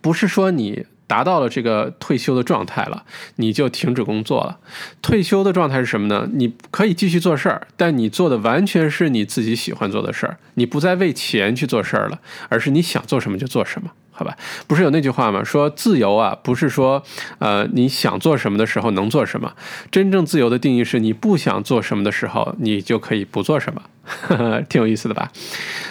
[0.01, 0.86] 不是说你。
[1.07, 3.03] 达到了这个退休的状态了，
[3.35, 4.59] 你就停止工作了。
[5.01, 6.27] 退休的状态是什么呢？
[6.33, 13.91] 你可以继续做事儿，但你做的完全是你自己喜欢做的事儿，你不再为钱去做事儿了，而是你想做什么就做什么。
[14.18, 14.36] 好吧？
[14.66, 15.43] 不是有那句话吗？
[15.43, 17.03] 说自由啊，不是说
[17.39, 19.53] 呃你想做什么的时候能做什么，
[19.91, 25.30] 真正自由的定义是你不想做什么的时候，你就可以不做什么， 挺有意思的吧？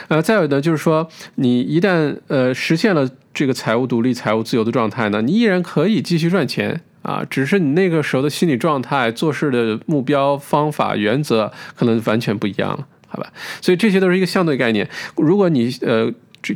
[0.08, 13.30] 呃，再有的就是说，你一旦呃实现了这个财务独立、财务自由的状态呢，你依然可以继续赚钱啊，只是你那个时候的心理状态、做事的目标、方法、原则可能完全不一样了，好吧？
[13.60, 14.88] 所以这些都是一个相对概念。
[15.16, 16.10] 如果你呃。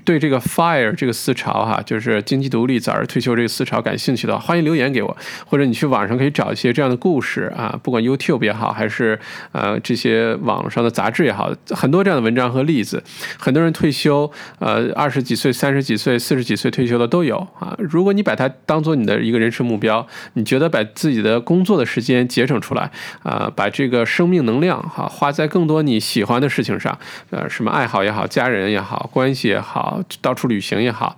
[0.05, 5.17] 对这个 fire 这个思潮哈，就是经济独立、早日退休这个思潮感兴趣的，欢迎留言给我，
[5.47, 9.19] 或者你去网上可以找一些这样的故事啊，不管 YouTube 也好，还是
[9.53, 13.03] 呃这些网上的杂志也好，很多这样的文章和例子。
[13.39, 17.75] 很多人退休，呃，二十几岁、三十几岁、四十几岁退休的都有啊。
[17.79, 22.91] 如果你把它当做你的一个人生目标，你觉得把自己的工作的时间节省出来
[23.23, 26.99] 啊，把这个生命能量哈花在更多你喜欢的事情上，
[27.31, 29.78] 呃，什么爱好也好，家人也好，关系也好。
[29.79, 31.17] 好，到处旅行也好，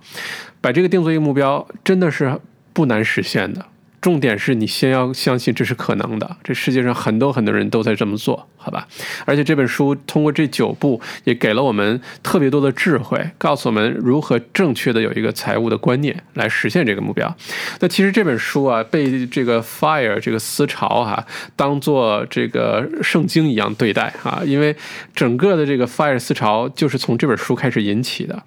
[0.61, 2.39] 把这个定做一个目标，真的是
[2.73, 3.65] 不难实现的。
[3.99, 6.37] 重点是你先要相信这是可能的。
[6.43, 8.87] 这世界上很多很多人都在这么做，好吧？
[9.25, 17.35] 而且这本书通过这九步，也给了我们特别多的智慧，告诉我们如何正确的有一个财务的观念来实现这个目标。
[17.79, 21.23] 那其实这本书啊，被这个 fire 这个思潮哈，
[21.55, 24.75] 当做这个圣经一样对待啊，因为
[25.13, 28.41] 整个的这个 fire 思潮就是从这本书开始引起的，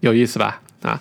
[0.00, 0.60] 有意思吧？
[0.82, 0.98] 啊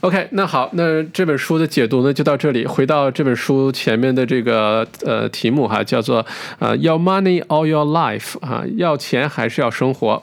[0.00, 2.66] ，OK，那好，那这本书的解读呢就到这里。
[2.66, 6.26] 回到这本书前面的这个呃题目哈，叫做
[6.58, 10.20] 呃要 money all your life 啊，要钱还是要生活？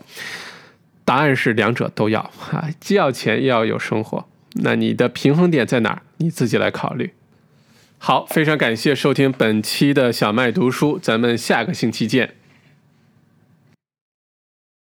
[1.05, 2.19] 答案是两者都要
[2.51, 4.25] 啊，既要钱又要有生活。
[4.55, 6.01] 那你的平衡点在哪儿？
[6.17, 7.13] 你自己来考虑。
[7.97, 12.35] 好，非常感谢收听本期的小麦读书，咱们下个星期见。